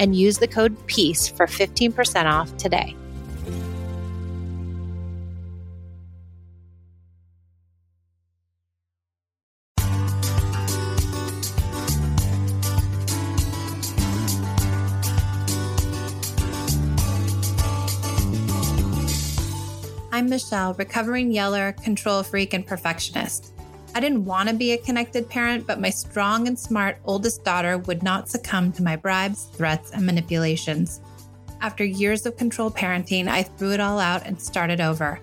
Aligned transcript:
and 0.00 0.16
use 0.16 0.38
the 0.38 0.48
code 0.48 0.74
PEACE 0.86 1.28
for 1.28 1.46
15% 1.46 2.24
off 2.24 2.56
today. 2.56 2.96
I'm 20.12 20.28
Michelle, 20.28 20.74
recovering 20.74 21.30
yeller, 21.30 21.72
control 21.72 22.22
freak, 22.22 22.52
and 22.54 22.66
perfectionist. 22.66 23.52
I 24.00 24.02
didn't 24.02 24.24
want 24.24 24.48
to 24.48 24.54
be 24.54 24.72
a 24.72 24.78
connected 24.78 25.28
parent, 25.28 25.66
but 25.66 25.78
my 25.78 25.90
strong 25.90 26.48
and 26.48 26.58
smart 26.58 26.96
oldest 27.04 27.44
daughter 27.44 27.76
would 27.76 28.02
not 28.02 28.30
succumb 28.30 28.72
to 28.72 28.82
my 28.82 28.96
bribes, 28.96 29.44
threats, 29.52 29.90
and 29.90 30.06
manipulations. 30.06 31.02
After 31.60 31.84
years 31.84 32.24
of 32.24 32.38
control 32.38 32.70
parenting, 32.70 33.28
I 33.28 33.42
threw 33.42 33.72
it 33.72 33.78
all 33.78 33.98
out 33.98 34.24
and 34.24 34.40
started 34.40 34.80
over. 34.80 35.20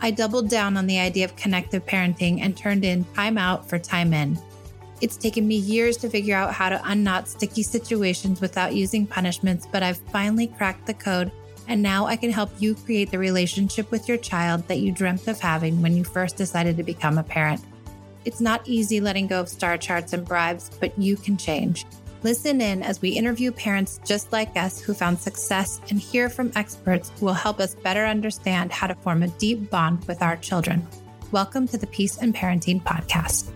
I 0.00 0.10
doubled 0.10 0.50
down 0.50 0.76
on 0.76 0.88
the 0.88 0.98
idea 0.98 1.26
of 1.26 1.36
connected 1.36 1.86
parenting 1.86 2.40
and 2.40 2.56
turned 2.56 2.84
in 2.84 3.04
time 3.14 3.38
out 3.38 3.68
for 3.68 3.78
time 3.78 4.12
in. 4.12 4.36
It's 5.00 5.16
taken 5.16 5.46
me 5.46 5.54
years 5.54 5.96
to 5.98 6.10
figure 6.10 6.34
out 6.34 6.52
how 6.52 6.70
to 6.70 6.82
unknot 6.90 7.28
sticky 7.28 7.62
situations 7.62 8.40
without 8.40 8.74
using 8.74 9.06
punishments, 9.06 9.68
but 9.70 9.84
I've 9.84 9.98
finally 10.10 10.48
cracked 10.48 10.86
the 10.86 10.94
code 10.94 11.30
and 11.68 11.80
now 11.80 12.06
I 12.06 12.16
can 12.16 12.32
help 12.32 12.50
you 12.58 12.74
create 12.74 13.12
the 13.12 13.18
relationship 13.20 13.92
with 13.92 14.08
your 14.08 14.18
child 14.18 14.66
that 14.66 14.80
you 14.80 14.90
dreamt 14.90 15.28
of 15.28 15.38
having 15.38 15.80
when 15.82 15.96
you 15.96 16.02
first 16.02 16.36
decided 16.36 16.76
to 16.78 16.82
become 16.82 17.18
a 17.18 17.22
parent. 17.22 17.60
It's 18.28 18.42
not 18.42 18.68
easy 18.68 19.00
letting 19.00 19.26
go 19.26 19.40
of 19.40 19.48
star 19.48 19.78
charts 19.78 20.12
and 20.12 20.22
bribes, 20.22 20.70
but 20.80 20.92
you 20.98 21.16
can 21.16 21.38
change. 21.38 21.86
Listen 22.22 22.60
in 22.60 22.82
as 22.82 23.00
we 23.00 23.08
interview 23.08 23.50
parents 23.50 24.00
just 24.04 24.32
like 24.32 24.54
us 24.54 24.82
who 24.82 24.92
found 24.92 25.18
success 25.18 25.80
and 25.88 25.98
hear 25.98 26.28
from 26.28 26.52
experts 26.54 27.10
who 27.18 27.24
will 27.24 27.32
help 27.32 27.58
us 27.58 27.74
better 27.74 28.04
understand 28.04 28.70
how 28.70 28.86
to 28.86 28.94
form 28.96 29.22
a 29.22 29.28
deep 29.28 29.70
bond 29.70 30.04
with 30.04 30.20
our 30.20 30.36
children. 30.36 30.86
Welcome 31.32 31.66
to 31.68 31.78
the 31.78 31.86
Peace 31.86 32.18
and 32.18 32.34
Parenting 32.34 32.82
Podcast. 32.82 33.50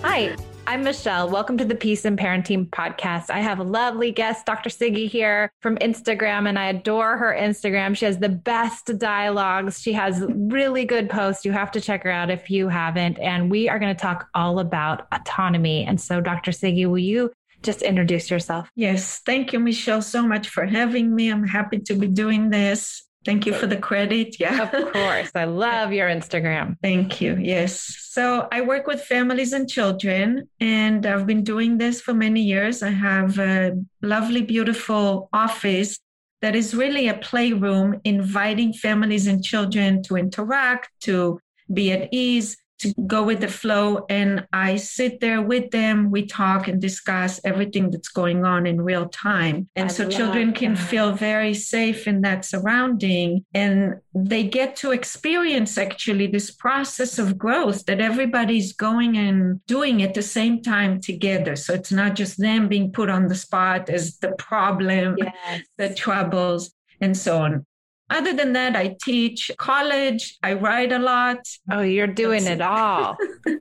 Hi, 0.00 0.34
I'm 0.66 0.82
Michelle. 0.82 1.28
Welcome 1.28 1.58
to 1.58 1.64
the 1.66 1.74
Peace 1.74 2.06
and 2.06 2.18
Parenting 2.18 2.70
Podcast. 2.70 3.28
I 3.28 3.40
have 3.40 3.58
a 3.58 3.62
lovely 3.62 4.10
guest, 4.10 4.46
Dr. 4.46 4.70
Siggie, 4.70 5.08
here 5.08 5.52
from 5.60 5.76
Instagram, 5.76 6.48
and 6.48 6.58
I 6.58 6.68
adore 6.68 7.18
her 7.18 7.36
Instagram. 7.38 7.94
She 7.94 8.06
has 8.06 8.18
the 8.18 8.30
best 8.30 8.90
dialogues. 8.98 9.78
She 9.82 9.92
has 9.92 10.24
really 10.30 10.86
good 10.86 11.10
posts. 11.10 11.44
You 11.44 11.52
have 11.52 11.70
to 11.72 11.82
check 11.82 12.02
her 12.04 12.10
out 12.10 12.30
if 12.30 12.48
you 12.48 12.68
haven't. 12.68 13.18
And 13.18 13.50
we 13.50 13.68
are 13.68 13.78
going 13.78 13.94
to 13.94 14.00
talk 14.00 14.28
all 14.34 14.58
about 14.58 15.06
autonomy. 15.12 15.84
And 15.84 16.00
so, 16.00 16.22
Dr. 16.22 16.50
Siggie, 16.50 16.86
will 16.86 16.98
you 16.98 17.30
just 17.62 17.82
introduce 17.82 18.30
yourself? 18.30 18.70
Yes. 18.74 19.20
Thank 19.26 19.52
you, 19.52 19.60
Michelle, 19.60 20.00
so 20.00 20.26
much 20.26 20.48
for 20.48 20.64
having 20.64 21.14
me. 21.14 21.30
I'm 21.30 21.46
happy 21.46 21.78
to 21.80 21.94
be 21.94 22.06
doing 22.06 22.48
this. 22.48 23.02
Thank 23.24 23.46
you 23.46 23.54
for 23.54 23.66
the 23.66 23.76
credit. 23.76 24.38
Yeah. 24.38 24.70
Of 24.70 24.92
course. 24.92 25.30
I 25.34 25.44
love 25.66 25.92
your 25.92 26.08
Instagram. 26.08 26.76
Thank 26.82 27.20
you. 27.20 27.36
Yes. 27.36 27.96
So 28.10 28.48
I 28.52 28.60
work 28.60 28.86
with 28.86 29.02
families 29.02 29.52
and 29.52 29.68
children, 29.68 30.48
and 30.60 31.06
I've 31.06 31.26
been 31.26 31.42
doing 31.42 31.78
this 31.78 32.00
for 32.00 32.14
many 32.14 32.42
years. 32.42 32.82
I 32.82 32.90
have 32.90 33.38
a 33.38 33.72
lovely, 34.02 34.42
beautiful 34.42 35.28
office 35.32 35.98
that 36.42 36.54
is 36.54 36.74
really 36.74 37.08
a 37.08 37.14
playroom, 37.14 38.00
inviting 38.04 38.72
families 38.72 39.26
and 39.26 39.42
children 39.42 40.02
to 40.02 40.16
interact, 40.16 40.90
to 41.00 41.40
be 41.72 41.90
at 41.92 42.08
ease, 42.12 42.56
to 42.80 42.92
go 43.06 43.22
with 43.22 43.40
the 43.40 43.48
flow. 43.48 44.04
And 44.08 44.46
I 44.52 44.76
sit 44.76 45.20
there 45.20 45.42
with 45.42 45.70
them. 45.70 46.10
We 46.10 46.26
talk 46.26 46.68
and 46.68 46.80
discuss 46.80 47.40
everything 47.44 47.90
that's 47.90 48.08
going 48.08 48.44
on 48.44 48.66
in 48.66 48.80
real 48.80 49.08
time. 49.08 49.68
And 49.76 49.88
I 49.90 49.92
so 49.92 50.08
children 50.08 50.52
can 50.52 50.76
feel 50.76 51.12
very 51.12 51.54
safe 51.54 52.06
in 52.06 52.22
that 52.22 52.44
surrounding. 52.44 53.44
And 53.54 53.96
they 54.14 54.44
get 54.44 54.76
to 54.76 54.92
experience 54.92 55.78
actually 55.78 56.26
this 56.26 56.50
process 56.50 57.18
of 57.18 57.38
growth 57.38 57.84
that 57.86 58.00
everybody's 58.00 58.72
going 58.72 59.16
and 59.16 59.64
doing 59.66 60.02
at 60.02 60.14
the 60.14 60.22
same 60.22 60.62
time 60.62 61.00
together. 61.00 61.56
So 61.56 61.74
it's 61.74 61.92
not 61.92 62.14
just 62.14 62.38
them 62.38 62.68
being 62.68 62.92
put 62.92 63.10
on 63.10 63.28
the 63.28 63.34
spot 63.34 63.88
as 63.88 64.18
the 64.18 64.32
problem, 64.32 65.16
yes. 65.18 65.62
the 65.78 65.94
troubles, 65.94 66.72
and 67.00 67.16
so 67.16 67.38
on. 67.38 67.66
Other 68.14 68.32
than 68.32 68.52
that, 68.52 68.76
I 68.76 68.96
teach 69.02 69.50
college, 69.58 70.38
I 70.42 70.52
write 70.54 70.92
a 70.92 71.00
lot. 71.00 71.40
Oh, 71.70 71.80
you're 71.80 72.06
doing 72.06 72.44
That's 72.44 72.56
it 72.56 72.62
all. 72.62 73.16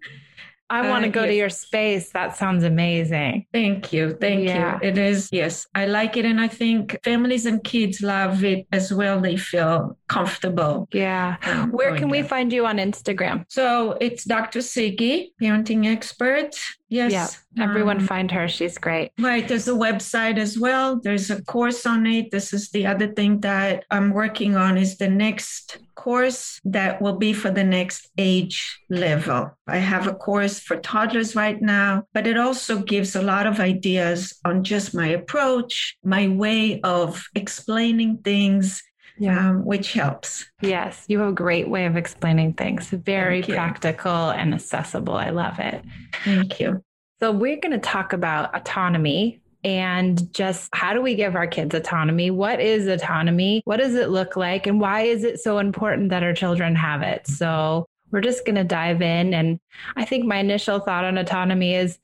I 0.69 0.89
want 0.89 1.03
to 1.03 1.09
uh, 1.09 1.11
go 1.11 1.21
yes. 1.21 1.29
to 1.29 1.35
your 1.35 1.49
space. 1.49 2.09
That 2.11 2.35
sounds 2.35 2.63
amazing. 2.63 3.45
Thank 3.53 3.93
you. 3.93 4.17
Thank 4.19 4.47
yeah. 4.47 4.79
you. 4.81 4.89
It 4.89 4.97
is, 4.97 5.29
yes, 5.31 5.67
I 5.75 5.85
like 5.85 6.17
it. 6.17 6.25
And 6.25 6.41
I 6.41 6.47
think 6.47 6.97
families 7.03 7.45
and 7.45 7.63
kids 7.63 8.01
love 8.01 8.43
it 8.43 8.65
as 8.71 8.91
well. 8.91 9.19
They 9.19 9.37
feel 9.37 9.97
comfortable. 10.07 10.87
Yeah. 10.91 11.37
Um, 11.45 11.71
Where 11.71 11.95
can 11.95 12.09
we 12.09 12.23
find 12.23 12.51
you 12.51 12.65
on 12.65 12.77
Instagram? 12.77 13.45
So 13.49 13.97
it's 14.01 14.23
Dr. 14.23 14.59
Siggie, 14.59 15.33
parenting 15.41 15.85
expert. 15.85 16.55
Yes. 16.93 17.11
Yeah. 17.55 17.63
Everyone 17.63 17.97
um, 17.97 18.07
find 18.07 18.29
her. 18.29 18.47
She's 18.47 18.77
great. 18.77 19.11
Right. 19.19 19.47
There's 19.47 19.67
a 19.67 19.73
website 19.73 20.37
as 20.37 20.59
well. 20.59 20.99
There's 21.01 21.31
a 21.31 21.41
course 21.41 21.87
on 21.87 22.05
it. 22.05 22.29
This 22.29 22.53
is 22.53 22.69
the 22.69 22.85
other 22.85 23.07
thing 23.07 23.39
that 23.41 23.85
I'm 23.89 24.11
working 24.11 24.55
on 24.55 24.77
is 24.77 24.97
the 24.97 25.09
next 25.09 25.79
course 25.95 26.59
that 26.65 27.01
will 27.01 27.17
be 27.17 27.33
for 27.33 27.49
the 27.49 27.63
next 27.63 28.09
age 28.19 28.79
level. 28.91 29.57
I 29.67 29.77
have 29.77 30.05
a 30.05 30.13
course 30.13 30.59
for 30.59 30.77
toddlers 30.77 31.35
right 31.35 31.59
now, 31.59 32.03
but 32.13 32.27
it 32.27 32.37
also 32.37 32.79
gives 32.79 33.15
a 33.15 33.23
lot 33.23 33.47
of 33.47 33.59
ideas 33.59 34.39
on 34.45 34.63
just 34.63 34.93
my 34.93 35.07
approach, 35.07 35.97
my 36.03 36.27
way 36.27 36.79
of 36.81 37.23
explaining 37.33 38.17
things, 38.17 38.83
yeah. 39.17 39.49
Um, 39.49 39.65
which 39.65 39.93
helps. 39.93 40.45
Yes, 40.61 41.05
you 41.07 41.19
have 41.19 41.29
a 41.29 41.33
great 41.33 41.69
way 41.69 41.85
of 41.85 41.95
explaining 41.95 42.53
things. 42.53 42.89
Very 42.89 43.41
practical 43.43 44.29
and 44.31 44.53
accessible. 44.53 45.15
I 45.15 45.29
love 45.29 45.59
it. 45.59 45.83
Thank 46.23 46.59
you. 46.59 46.83
So, 47.19 47.31
we're 47.31 47.59
going 47.59 47.71
to 47.71 47.77
talk 47.77 48.13
about 48.13 48.55
autonomy 48.55 49.39
and 49.63 50.33
just 50.33 50.69
how 50.73 50.93
do 50.93 51.01
we 51.01 51.15
give 51.15 51.35
our 51.35 51.47
kids 51.47 51.73
autonomy? 51.73 52.31
What 52.31 52.59
is 52.59 52.87
autonomy? 52.87 53.61
What 53.65 53.77
does 53.77 53.95
it 53.95 54.09
look 54.09 54.35
like? 54.35 54.67
And 54.67 54.81
why 54.81 55.01
is 55.01 55.23
it 55.23 55.39
so 55.39 55.59
important 55.59 56.09
that 56.09 56.23
our 56.23 56.33
children 56.33 56.75
have 56.75 57.01
it? 57.01 57.27
So, 57.27 57.85
we're 58.11 58.21
just 58.21 58.45
going 58.45 58.55
to 58.55 58.63
dive 58.63 59.01
in. 59.01 59.33
And 59.33 59.59
I 59.95 60.05
think 60.05 60.25
my 60.25 60.37
initial 60.37 60.79
thought 60.79 61.03
on 61.03 61.17
autonomy 61.17 61.75
is 61.75 61.97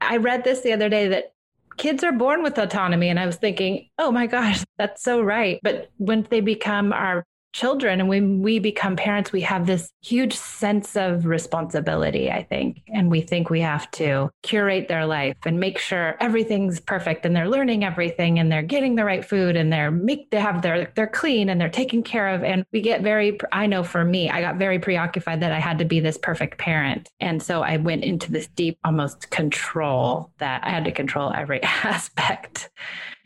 I 0.00 0.16
read 0.16 0.44
this 0.44 0.60
the 0.60 0.72
other 0.72 0.88
day 0.88 1.08
that 1.08 1.32
kids 1.78 2.04
are 2.04 2.12
born 2.12 2.42
with 2.42 2.58
autonomy. 2.58 3.08
And 3.08 3.18
I 3.18 3.26
was 3.26 3.36
thinking, 3.36 3.88
oh 3.98 4.10
my 4.10 4.26
gosh, 4.26 4.62
that's 4.76 5.02
so 5.02 5.20
right. 5.22 5.60
But 5.62 5.90
when 5.96 6.26
they 6.28 6.40
become 6.40 6.92
our 6.92 7.24
children 7.52 8.00
and 8.00 8.08
when 8.08 8.42
we 8.42 8.58
become 8.58 8.96
parents 8.96 9.32
we 9.32 9.40
have 9.40 9.66
this 9.66 9.90
huge 10.02 10.34
sense 10.34 10.96
of 10.96 11.26
responsibility 11.26 12.30
i 12.30 12.42
think. 12.42 12.82
And 12.88 13.10
we 13.10 13.20
think 13.20 13.50
we 13.50 13.60
have 13.60 13.90
to 13.92 14.30
curate 14.42 14.88
their 14.88 15.06
life 15.06 15.36
and 15.44 15.60
make 15.60 15.78
sure 15.78 16.16
everything's 16.20 16.80
perfect 16.80 17.24
and 17.26 17.34
they're 17.34 17.48
learning 17.48 17.84
everything 17.84 18.38
and 18.38 18.50
they're 18.50 18.62
getting 18.62 18.94
the 18.94 19.04
right 19.04 19.24
food 19.24 19.56
and 19.56 19.72
they're 19.72 19.90
make 19.90 20.30
they 20.30 20.40
have 20.40 20.62
their 20.62 20.90
they're 20.94 21.06
clean 21.06 21.48
and 21.48 21.60
they're 21.60 21.68
taken 21.68 22.02
care 22.02 22.28
of. 22.28 22.42
And 22.42 22.64
we 22.72 22.80
get 22.80 23.02
very 23.02 23.38
i 23.52 23.66
know 23.66 23.82
for 23.82 24.04
me 24.04 24.30
i 24.30 24.40
got 24.40 24.56
very 24.56 24.78
preoccupied 24.78 25.40
that 25.40 25.52
i 25.52 25.60
had 25.60 25.78
to 25.78 25.84
be 25.84 26.00
this 26.00 26.18
perfect 26.18 26.58
parent. 26.58 27.08
And 27.20 27.42
so 27.42 27.62
i 27.62 27.76
went 27.76 28.04
into 28.04 28.32
this 28.32 28.48
deep 28.48 28.78
almost 28.84 29.30
control 29.30 30.30
that 30.38 30.64
i 30.64 30.70
had 30.70 30.84
to 30.84 30.92
control 30.92 31.32
every 31.34 31.62
aspect 31.84 32.70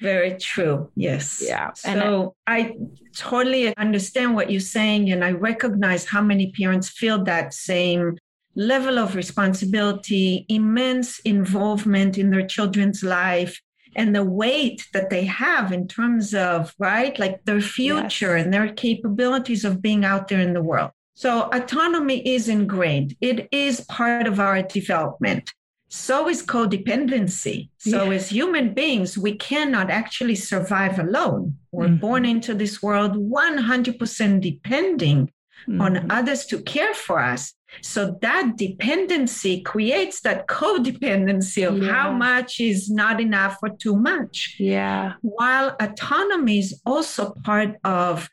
Very 0.03 0.37
true. 0.37 0.91
Yes. 0.97 1.43
Yeah. 1.45 1.73
So 1.75 2.35
I 2.47 2.75
totally 3.17 3.75
understand 3.77 4.35
what 4.35 4.51
you're 4.51 4.61
saying. 4.61 5.11
And 5.13 5.25
I 5.25 5.31
recognize 5.33 6.05
how 6.05 6.23
many 6.23 6.53
parents 6.53 6.89
feel 6.89 7.23
that 7.25 7.55
same 7.55 8.19
level 8.55 8.99
of 8.99 9.15
responsibility, 9.15 10.45
immense 10.49 11.21
involvement 11.21 12.19
in 12.19 12.31
their 12.31 12.47
children's 12.47 13.03
life, 13.03 13.61
and 13.95 14.15
the 14.15 14.25
weight 14.25 14.87
that 14.93 15.11
they 15.11 15.25
have 15.25 15.73
in 15.73 15.87
terms 15.87 16.35
of, 16.35 16.75
right, 16.79 17.19
like 17.19 17.45
their 17.45 17.61
future 17.61 18.37
yes. 18.37 18.45
and 18.45 18.53
their 18.53 18.73
capabilities 18.73 19.65
of 19.65 19.83
being 19.83 20.05
out 20.05 20.29
there 20.29 20.41
in 20.41 20.55
the 20.55 20.63
world. 20.63 20.91
So 21.15 21.49
autonomy 21.53 22.27
is 22.27 22.49
ingrained, 22.49 23.17
it 23.21 23.49
is 23.53 23.83
part 23.83 24.27
of 24.27 24.41
our 24.41 24.63
development. 24.63 25.53
So 25.95 26.27
is 26.27 26.43
codependency. 26.43 27.69
So, 27.77 28.05
yeah. 28.05 28.17
as 28.17 28.31
human 28.31 28.73
beings, 28.73 29.19
we 29.19 29.35
cannot 29.37 29.91
actually 29.91 30.37
survive 30.37 30.99
alone. 30.99 31.59
We're 31.71 31.89
mm-hmm. 31.89 31.97
born 31.97 32.25
into 32.25 32.55
this 32.55 32.83
world 32.83 33.13
100% 33.13 34.41
depending 34.41 35.31
mm-hmm. 35.69 35.81
on 35.83 36.11
others 36.11 36.47
to 36.47 36.63
care 36.63 36.95
for 36.95 37.19
us. 37.19 37.53
So 37.83 38.17
that 38.23 38.55
dependency 38.57 39.61
creates 39.61 40.23
that 40.23 40.47
codependency 40.47 41.69
of 41.69 41.77
yeah. 41.77 41.93
how 41.93 42.13
much 42.13 42.59
is 42.59 42.91
not 42.91 43.21
enough 43.21 43.59
or 43.63 43.69
too 43.69 43.95
much. 43.95 44.57
Yeah. 44.59 45.13
While 45.21 45.77
autonomy 45.79 46.59
is 46.61 46.81
also 46.87 47.35
part 47.45 47.77
of 47.85 48.31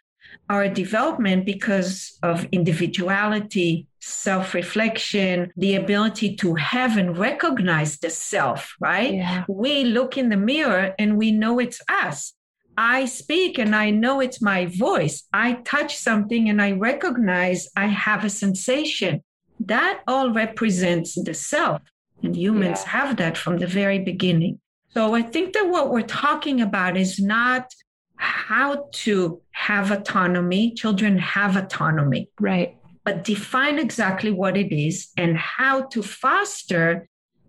our 0.49 0.69
development 0.69 1.45
because 1.45 2.17
of 2.23 2.47
individuality, 2.53 3.88
self 3.99 4.53
reflection, 4.53 5.51
the 5.55 5.75
ability 5.75 6.35
to 6.37 6.55
have 6.55 6.97
and 6.97 7.17
recognize 7.17 7.99
the 7.99 8.09
self, 8.09 8.75
right? 8.79 9.13
Yeah. 9.13 9.45
We 9.47 9.83
look 9.83 10.17
in 10.17 10.29
the 10.29 10.37
mirror 10.37 10.93
and 10.97 11.17
we 11.17 11.31
know 11.31 11.59
it's 11.59 11.81
us. 11.89 12.33
I 12.77 13.05
speak 13.05 13.59
and 13.59 13.75
I 13.75 13.89
know 13.89 14.21
it's 14.21 14.41
my 14.41 14.67
voice. 14.67 15.23
I 15.33 15.53
touch 15.65 15.97
something 15.97 16.49
and 16.49 16.61
I 16.61 16.71
recognize 16.71 17.67
I 17.75 17.87
have 17.87 18.23
a 18.23 18.29
sensation. 18.29 19.21
That 19.59 20.01
all 20.07 20.31
represents 20.31 21.21
the 21.21 21.33
self. 21.33 21.81
And 22.23 22.35
humans 22.35 22.81
yeah. 22.83 22.91
have 22.91 23.17
that 23.17 23.37
from 23.37 23.57
the 23.57 23.67
very 23.67 23.99
beginning. 23.99 24.59
So 24.91 25.13
I 25.13 25.21
think 25.21 25.53
that 25.53 25.69
what 25.69 25.91
we're 25.91 26.01
talking 26.01 26.61
about 26.61 26.97
is 26.97 27.19
not 27.19 27.73
how 28.15 28.89
to 28.91 29.41
have 29.51 29.91
autonomy. 29.91 30.73
Children 30.73 31.17
have 31.17 31.55
autonomy. 31.55 32.29
Right. 32.39 32.78
But 33.09 33.23
define 33.23 33.79
exactly 33.79 34.31
what 34.31 34.55
it 34.55 34.71
is 34.71 35.09
and 35.17 35.35
how 35.35 35.83
to 35.87 36.03
foster 36.03 37.07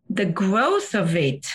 the 0.08 0.24
growth 0.24 0.94
of 0.94 1.14
it 1.14 1.46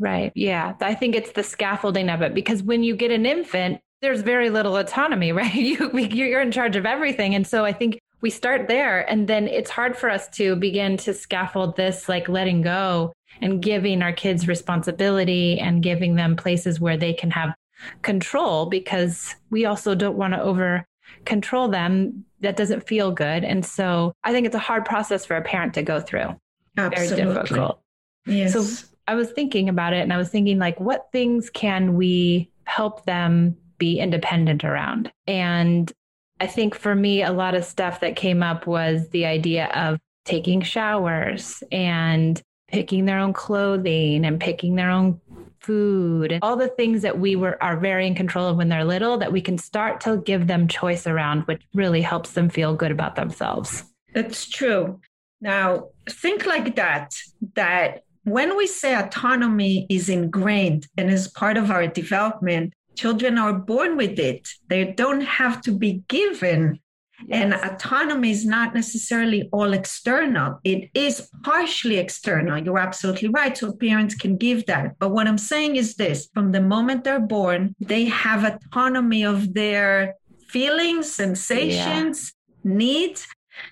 Right. 0.00 0.32
Yeah. 0.34 0.72
I 0.80 0.94
think 0.94 1.14
it's 1.14 1.32
the 1.32 1.42
scaffolding 1.42 2.08
of 2.08 2.22
it 2.22 2.34
because 2.34 2.62
when 2.62 2.82
you 2.82 2.96
get 2.96 3.10
an 3.10 3.26
infant, 3.26 3.80
there's 4.00 4.22
very 4.22 4.48
little 4.48 4.78
autonomy, 4.78 5.30
right? 5.40 5.54
You, 5.54 5.90
you're 5.98 6.40
in 6.40 6.50
charge 6.50 6.74
of 6.74 6.86
everything. 6.86 7.34
And 7.34 7.46
so 7.46 7.66
I 7.66 7.72
think 7.72 8.00
we 8.22 8.30
start 8.30 8.66
there 8.66 9.08
and 9.10 9.28
then 9.28 9.46
it's 9.46 9.70
hard 9.70 9.96
for 9.96 10.10
us 10.10 10.28
to 10.30 10.56
begin 10.56 10.96
to 10.98 11.12
scaffold 11.12 11.76
this 11.76 12.08
like 12.08 12.28
letting 12.28 12.62
go 12.62 13.12
and 13.42 13.62
giving 13.62 14.02
our 14.02 14.12
kids 14.12 14.48
responsibility 14.48 15.58
and 15.58 15.82
giving 15.82 16.16
them 16.16 16.34
places 16.34 16.80
where 16.80 16.96
they 16.96 17.12
can 17.12 17.30
have 17.30 17.54
control 18.02 18.66
because 18.66 19.34
we 19.50 19.64
also 19.64 19.94
don't 19.94 20.16
want 20.16 20.34
to 20.34 20.40
over 20.40 20.84
control 21.24 21.68
them 21.68 22.24
that 22.40 22.56
doesn't 22.56 22.86
feel 22.86 23.12
good 23.12 23.44
and 23.44 23.64
so 23.64 24.12
i 24.24 24.32
think 24.32 24.46
it's 24.46 24.56
a 24.56 24.60
hard 24.60 24.84
process 24.84 25.24
for 25.24 25.36
a 25.36 25.42
parent 25.42 25.74
to 25.74 25.82
go 25.82 26.00
through 26.00 26.34
Absolutely. 26.78 27.16
very 27.16 27.34
difficult 27.34 27.80
yes. 28.26 28.52
so 28.52 28.86
I 29.10 29.14
was 29.14 29.32
thinking 29.32 29.68
about 29.68 29.92
it 29.92 30.02
and 30.02 30.12
I 30.12 30.16
was 30.18 30.28
thinking, 30.28 30.60
like, 30.60 30.78
what 30.78 31.08
things 31.10 31.50
can 31.50 31.94
we 31.94 32.48
help 32.62 33.06
them 33.06 33.56
be 33.76 33.98
independent 33.98 34.62
around? 34.62 35.10
And 35.26 35.92
I 36.38 36.46
think 36.46 36.76
for 36.76 36.94
me, 36.94 37.24
a 37.24 37.32
lot 37.32 37.56
of 37.56 37.64
stuff 37.64 37.98
that 38.00 38.14
came 38.14 38.40
up 38.40 38.68
was 38.68 39.08
the 39.08 39.26
idea 39.26 39.66
of 39.74 39.98
taking 40.24 40.62
showers 40.62 41.60
and 41.72 42.40
picking 42.68 43.04
their 43.04 43.18
own 43.18 43.32
clothing 43.32 44.24
and 44.24 44.38
picking 44.38 44.76
their 44.76 44.90
own 44.90 45.20
food 45.60 46.38
all 46.42 46.56
the 46.56 46.68
things 46.68 47.02
that 47.02 47.18
we 47.18 47.36
were 47.36 47.62
are 47.62 47.78
very 47.78 48.06
in 48.06 48.14
control 48.14 48.46
of 48.46 48.56
when 48.56 48.68
they're 48.68 48.84
little 48.84 49.18
that 49.18 49.32
we 49.32 49.40
can 49.40 49.58
start 49.58 50.00
to 50.00 50.18
give 50.18 50.46
them 50.46 50.66
choice 50.66 51.06
around 51.06 51.42
which 51.42 51.62
really 51.74 52.00
helps 52.02 52.32
them 52.32 52.48
feel 52.48 52.74
good 52.74 52.90
about 52.90 53.16
themselves 53.16 53.84
that's 54.14 54.48
true 54.48 54.98
now 55.40 55.88
think 56.08 56.46
like 56.46 56.76
that 56.76 57.14
that 57.54 58.02
when 58.24 58.56
we 58.56 58.66
say 58.66 58.94
autonomy 58.94 59.86
is 59.88 60.08
ingrained 60.08 60.86
and 60.96 61.10
is 61.10 61.28
part 61.28 61.56
of 61.56 61.70
our 61.70 61.86
development, 61.86 62.74
children 62.96 63.38
are 63.38 63.52
born 63.52 63.96
with 63.96 64.18
it. 64.18 64.48
They 64.68 64.84
don't 64.84 65.22
have 65.22 65.60
to 65.62 65.72
be 65.72 66.02
given. 66.08 66.80
Yes. 67.26 67.42
And 67.42 67.54
autonomy 67.54 68.30
is 68.30 68.44
not 68.44 68.74
necessarily 68.74 69.48
all 69.52 69.72
external. 69.72 70.60
It 70.64 70.90
is 70.94 71.30
partially 71.42 71.98
external. 71.98 72.58
You're 72.58 72.78
absolutely 72.78 73.28
right. 73.28 73.56
So 73.56 73.72
parents 73.72 74.14
can 74.14 74.36
give 74.36 74.66
that. 74.66 74.98
But 74.98 75.10
what 75.10 75.26
I'm 75.26 75.38
saying 75.38 75.76
is 75.76 75.96
this 75.96 76.28
from 76.32 76.52
the 76.52 76.60
moment 76.60 77.04
they're 77.04 77.20
born, 77.20 77.74
they 77.80 78.06
have 78.06 78.44
autonomy 78.44 79.24
of 79.24 79.54
their 79.54 80.14
feelings, 80.48 81.12
sensations, 81.12 82.32
yeah. 82.64 82.72
needs, 82.72 83.26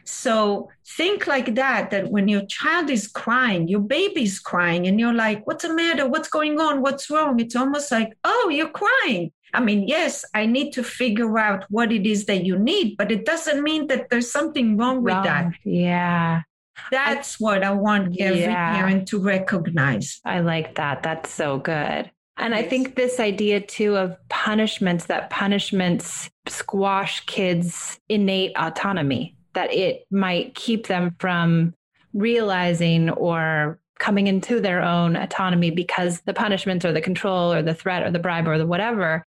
so 0.05 0.69
think 0.97 1.27
like 1.27 1.55
that, 1.55 1.91
that 1.91 2.11
when 2.11 2.29
your 2.29 2.45
child 2.47 2.91
is 2.91 3.09
crying, 3.09 3.69
your 3.69 3.81
baby's 3.81 4.39
crying, 4.39 4.87
and 4.87 4.99
you're 4.99 5.15
like, 5.15 5.47
what's 5.47 5.65
the 5.65 5.73
matter? 5.73 6.09
What's 6.09 6.29
going 6.29 6.59
on? 6.61 6.83
What's 6.83 7.11
wrong? 7.11 7.39
It's 7.41 7.57
almost 7.57 7.91
like, 7.91 8.17
oh, 8.25 8.51
you're 8.53 8.71
crying. 8.71 9.33
I 9.55 9.61
mean, 9.61 9.89
yes, 9.89 10.25
I 10.35 10.47
need 10.47 10.73
to 10.73 10.83
figure 10.83 11.39
out 11.39 11.65
what 11.71 11.93
it 11.93 12.07
is 12.07 12.27
that 12.27 12.45
you 12.45 12.59
need, 12.59 12.97
but 12.97 13.11
it 13.11 13.25
doesn't 13.25 13.63
mean 13.63 13.87
that 13.89 14.11
there's 14.11 14.31
something 14.31 14.77
wrong 14.77 15.03
with 15.03 15.15
that. 15.15 15.53
Yeah. 15.65 16.43
That's 16.91 17.41
I, 17.41 17.45
what 17.45 17.63
I 17.65 17.73
want 17.73 18.21
every 18.21 18.41
yeah. 18.41 18.77
parent 18.77 19.09
to 19.09 19.19
recognize. 19.21 20.21
I 20.25 20.41
like 20.41 20.77
that. 20.77 21.03
That's 21.03 21.31
so 21.31 21.59
good. 21.59 22.11
And 22.37 22.55
I 22.55 22.63
think 22.63 22.95
this 22.95 23.19
idea 23.19 23.61
too 23.61 23.97
of 23.97 24.17
punishments, 24.29 25.07
that 25.07 25.29
punishments 25.29 26.31
squash 26.47 27.21
kids' 27.27 27.99
innate 28.09 28.53
autonomy 28.57 29.35
that 29.55 29.73
it 29.73 30.07
might 30.11 30.55
keep 30.55 30.87
them 30.87 31.17
from 31.19 31.75
realizing 32.15 33.11
or 33.11 33.81
coming 33.99 34.29
into 34.29 34.61
their 34.61 34.81
own 34.83 35.17
autonomy 35.17 35.71
because 35.71 36.21
the 36.21 36.35
punishments 36.35 36.85
or 36.85 36.93
the 36.93 37.01
control 37.01 37.53
or 37.53 37.63
the 37.63 37.75
threat 37.75 38.05
or 38.05 38.11
the 38.13 38.21
bribe 38.21 38.47
or 38.47 38.57
the 38.57 38.67
whatever 38.67 39.25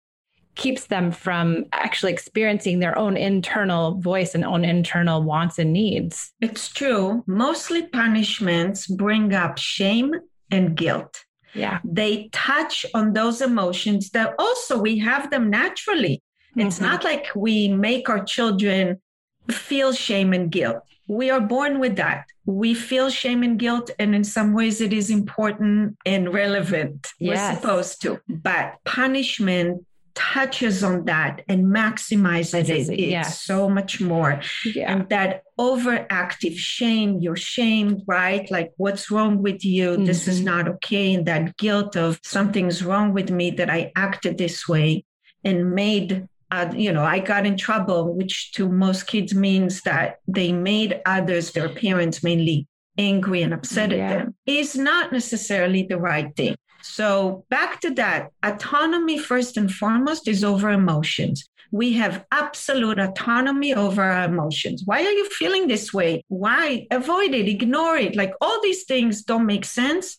keeps 0.55 0.87
them 0.87 1.11
from 1.11 1.65
actually 1.71 2.11
experiencing 2.11 2.79
their 2.79 2.97
own 2.97 3.15
internal 3.15 3.95
voice 3.99 4.35
and 4.35 4.43
own 4.43 4.65
internal 4.65 5.23
wants 5.23 5.57
and 5.59 5.71
needs. 5.71 6.33
It's 6.41 6.69
true. 6.69 7.23
Mostly 7.27 7.87
punishments 7.87 8.87
bring 8.87 9.33
up 9.33 9.57
shame 9.57 10.13
and 10.51 10.75
guilt. 10.75 11.23
Yeah. 11.53 11.79
They 11.83 12.29
touch 12.31 12.85
on 12.93 13.13
those 13.13 13.41
emotions 13.41 14.11
that 14.11 14.35
also 14.37 14.77
we 14.77 14.99
have 14.99 15.31
them 15.31 15.49
naturally. 15.49 16.21
It's 16.55 16.75
mm-hmm. 16.75 16.85
not 16.85 17.03
like 17.03 17.27
we 17.35 17.69
make 17.69 18.09
our 18.09 18.23
children 18.23 19.01
feel 19.49 19.93
shame 19.93 20.33
and 20.33 20.51
guilt. 20.51 20.83
We 21.07 21.31
are 21.31 21.41
born 21.41 21.79
with 21.79 21.95
that. 21.95 22.25
We 22.45 22.75
feel 22.75 23.09
shame 23.09 23.41
and 23.41 23.57
guilt, 23.57 23.89
and 23.97 24.13
in 24.13 24.23
some 24.23 24.53
ways, 24.53 24.79
it 24.79 24.93
is 24.93 25.09
important 25.09 25.97
and 26.05 26.31
relevant. 26.31 27.07
Yes. 27.19 27.37
We're 27.37 27.59
supposed 27.59 28.01
to. 28.03 28.19
But 28.27 28.75
punishment 28.85 29.85
touches 30.15 30.83
on 30.83 31.05
that 31.05 31.43
and 31.47 31.65
maximizes 31.65 32.69
it. 32.69 32.89
It's 32.89 33.11
yeah. 33.11 33.21
so 33.23 33.69
much 33.69 34.01
more. 34.01 34.41
Yeah. 34.65 34.91
And 34.91 35.09
that 35.09 35.43
overactive 35.59 36.57
shame, 36.57 37.19
your 37.19 37.35
shame, 37.35 38.01
right? 38.07 38.49
Like, 38.51 38.71
what's 38.77 39.11
wrong 39.11 39.41
with 39.41 39.63
you? 39.65 39.91
Mm-hmm. 39.91 40.05
This 40.05 40.27
is 40.27 40.37
mm-hmm. 40.37 40.45
not 40.45 40.67
okay. 40.67 41.13
And 41.13 41.25
that 41.25 41.57
guilt 41.57 41.95
of 41.95 42.19
something's 42.23 42.83
wrong 42.83 43.13
with 43.13 43.29
me 43.29 43.51
that 43.51 43.69
I 43.69 43.91
acted 43.95 44.37
this 44.37 44.67
way 44.67 45.05
and 45.43 45.71
made 45.71 46.27
uh, 46.51 46.71
you 46.75 46.91
know, 46.91 47.03
I 47.03 47.19
got 47.19 47.45
in 47.45 47.57
trouble, 47.57 48.15
which 48.15 48.53
to 48.53 48.67
most 48.67 49.05
kids 49.05 49.35
means 49.35 49.81
that 49.81 50.17
they 50.27 50.51
made 50.51 50.99
others, 51.05 51.51
their 51.51 51.69
parents 51.69 52.23
mainly, 52.23 52.67
angry 52.97 53.43
and 53.43 53.53
upset 53.53 53.91
yeah. 53.91 53.97
at 53.97 54.17
them, 54.17 54.35
is 54.45 54.75
not 54.75 55.11
necessarily 55.11 55.83
the 55.83 55.99
right 55.99 56.35
thing. 56.35 56.55
So, 56.81 57.45
back 57.49 57.81
to 57.81 57.91
that 57.95 58.31
autonomy, 58.43 59.17
first 59.17 59.57
and 59.57 59.71
foremost, 59.71 60.27
is 60.27 60.43
over 60.43 60.69
emotions. 60.69 61.47
We 61.71 61.93
have 61.93 62.25
absolute 62.31 62.99
autonomy 62.99 63.73
over 63.73 64.01
our 64.01 64.25
emotions. 64.25 64.83
Why 64.85 65.03
are 65.03 65.11
you 65.11 65.29
feeling 65.29 65.67
this 65.67 65.93
way? 65.93 66.23
Why? 66.27 66.87
Avoid 66.89 67.33
it, 67.33 67.47
ignore 67.47 67.97
it. 67.97 68.15
Like 68.15 68.33
all 68.41 68.61
these 68.61 68.85
things 68.85 69.23
don't 69.23 69.45
make 69.45 69.65
sense. 69.65 70.17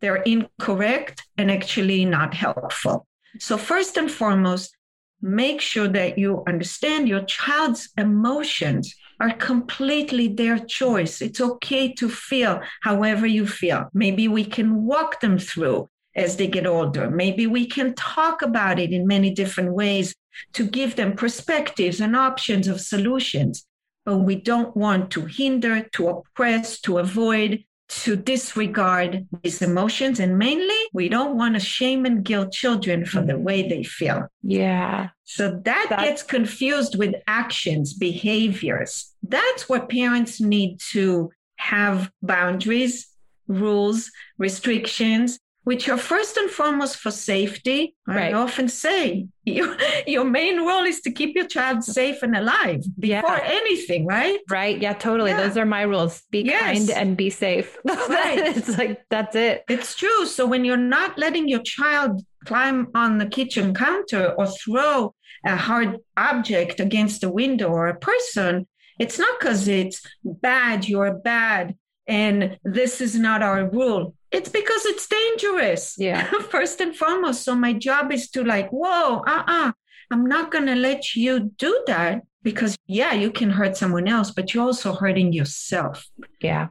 They're 0.00 0.22
incorrect 0.22 1.22
and 1.36 1.50
actually 1.50 2.04
not 2.04 2.34
helpful. 2.34 3.06
So, 3.38 3.58
first 3.58 3.96
and 3.96 4.10
foremost, 4.10 4.76
make 5.20 5.60
sure 5.60 5.88
that 5.88 6.18
you 6.18 6.44
understand 6.46 7.08
your 7.08 7.24
child's 7.24 7.90
emotions 7.98 8.94
are 9.18 9.32
completely 9.32 10.28
their 10.28 10.58
choice. 10.58 11.20
It's 11.22 11.40
okay 11.40 11.92
to 11.94 12.08
feel 12.08 12.60
however 12.82 13.26
you 13.26 13.46
feel. 13.46 13.88
Maybe 13.94 14.28
we 14.28 14.44
can 14.44 14.84
walk 14.84 15.20
them 15.20 15.38
through 15.38 15.88
as 16.16 16.36
they 16.36 16.46
get 16.46 16.66
older. 16.66 17.10
Maybe 17.10 17.46
we 17.46 17.66
can 17.66 17.94
talk 17.94 18.42
about 18.42 18.78
it 18.78 18.90
in 18.92 19.06
many 19.06 19.30
different 19.30 19.72
ways 19.74 20.14
to 20.54 20.66
give 20.66 20.96
them 20.96 21.14
perspectives 21.14 22.00
and 22.00 22.16
options 22.16 22.66
of 22.66 22.80
solutions. 22.80 23.64
But 24.04 24.18
we 24.18 24.36
don't 24.36 24.76
want 24.76 25.10
to 25.12 25.26
hinder, 25.26 25.82
to 25.92 26.08
oppress, 26.08 26.80
to 26.82 26.98
avoid, 26.98 27.64
to 27.88 28.16
disregard 28.16 29.26
these 29.42 29.62
emotions. 29.62 30.18
And 30.18 30.38
mainly, 30.38 30.74
we 30.92 31.08
don't 31.08 31.36
want 31.36 31.54
to 31.54 31.60
shame 31.60 32.04
and 32.06 32.24
guilt 32.24 32.52
children 32.52 33.04
for 33.04 33.22
the 33.22 33.38
way 33.38 33.68
they 33.68 33.82
feel. 33.82 34.26
Yeah. 34.42 35.10
So 35.24 35.60
that 35.64 35.86
That's- 35.90 36.08
gets 36.08 36.22
confused 36.22 36.96
with 36.96 37.14
actions, 37.26 37.94
behaviors. 37.94 39.14
That's 39.22 39.68
what 39.68 39.88
parents 39.88 40.40
need 40.40 40.80
to 40.92 41.30
have 41.56 42.10
boundaries, 42.22 43.08
rules, 43.48 44.10
restrictions, 44.38 45.38
which 45.66 45.88
are 45.88 45.98
first 45.98 46.36
and 46.36 46.48
foremost 46.48 46.96
for 46.96 47.10
safety. 47.10 47.96
Right. 48.06 48.32
I 48.32 48.34
often 48.34 48.68
say 48.68 49.26
you, 49.44 49.76
your 50.06 50.24
main 50.24 50.64
role 50.64 50.84
is 50.84 51.00
to 51.00 51.10
keep 51.10 51.34
your 51.34 51.48
child 51.48 51.82
safe 51.82 52.22
and 52.22 52.36
alive 52.36 52.84
before 53.00 53.38
yeah. 53.38 53.40
anything, 53.42 54.06
right? 54.06 54.38
Right. 54.48 54.80
Yeah, 54.80 54.92
totally. 54.92 55.32
Yeah. 55.32 55.42
Those 55.42 55.56
are 55.56 55.66
my 55.66 55.82
rules. 55.82 56.22
Be 56.30 56.42
yes. 56.42 56.62
kind 56.62 56.90
and 56.90 57.16
be 57.16 57.30
safe. 57.30 57.76
Right. 58.08 58.38
it's 58.56 58.78
like, 58.78 59.02
that's 59.10 59.34
it. 59.34 59.64
It's 59.68 59.96
true. 59.96 60.26
So 60.26 60.46
when 60.46 60.64
you're 60.64 60.76
not 60.76 61.18
letting 61.18 61.48
your 61.48 61.62
child 61.62 62.22
climb 62.44 62.86
on 62.94 63.18
the 63.18 63.26
kitchen 63.26 63.74
counter 63.74 64.34
or 64.38 64.46
throw 64.46 65.14
a 65.44 65.56
hard 65.56 65.98
object 66.16 66.78
against 66.78 67.24
a 67.24 67.28
window 67.28 67.70
or 67.70 67.88
a 67.88 67.98
person, 67.98 68.68
it's 69.00 69.18
not 69.18 69.40
because 69.40 69.66
it's 69.66 70.00
bad, 70.24 70.88
you're 70.88 71.12
bad, 71.12 71.74
and 72.06 72.58
this 72.64 73.00
is 73.00 73.18
not 73.18 73.42
our 73.42 73.68
rule. 73.68 74.14
It's 74.30 74.48
because 74.48 74.84
it's 74.86 75.06
dangerous. 75.06 75.94
Yeah. 75.98 76.30
First 76.50 76.80
and 76.80 76.94
foremost. 76.94 77.42
So 77.42 77.54
my 77.54 77.72
job 77.72 78.12
is 78.12 78.30
to 78.30 78.44
like, 78.44 78.70
whoa, 78.70 79.22
uh-uh. 79.26 79.72
I'm 80.10 80.26
not 80.26 80.52
gonna 80.52 80.76
let 80.76 81.16
you 81.16 81.50
do 81.58 81.82
that 81.88 82.22
because 82.42 82.76
yeah, 82.86 83.12
you 83.12 83.32
can 83.32 83.50
hurt 83.50 83.76
someone 83.76 84.06
else, 84.06 84.30
but 84.30 84.54
you're 84.54 84.64
also 84.64 84.92
hurting 84.94 85.32
yourself. 85.32 86.06
Yeah. 86.40 86.68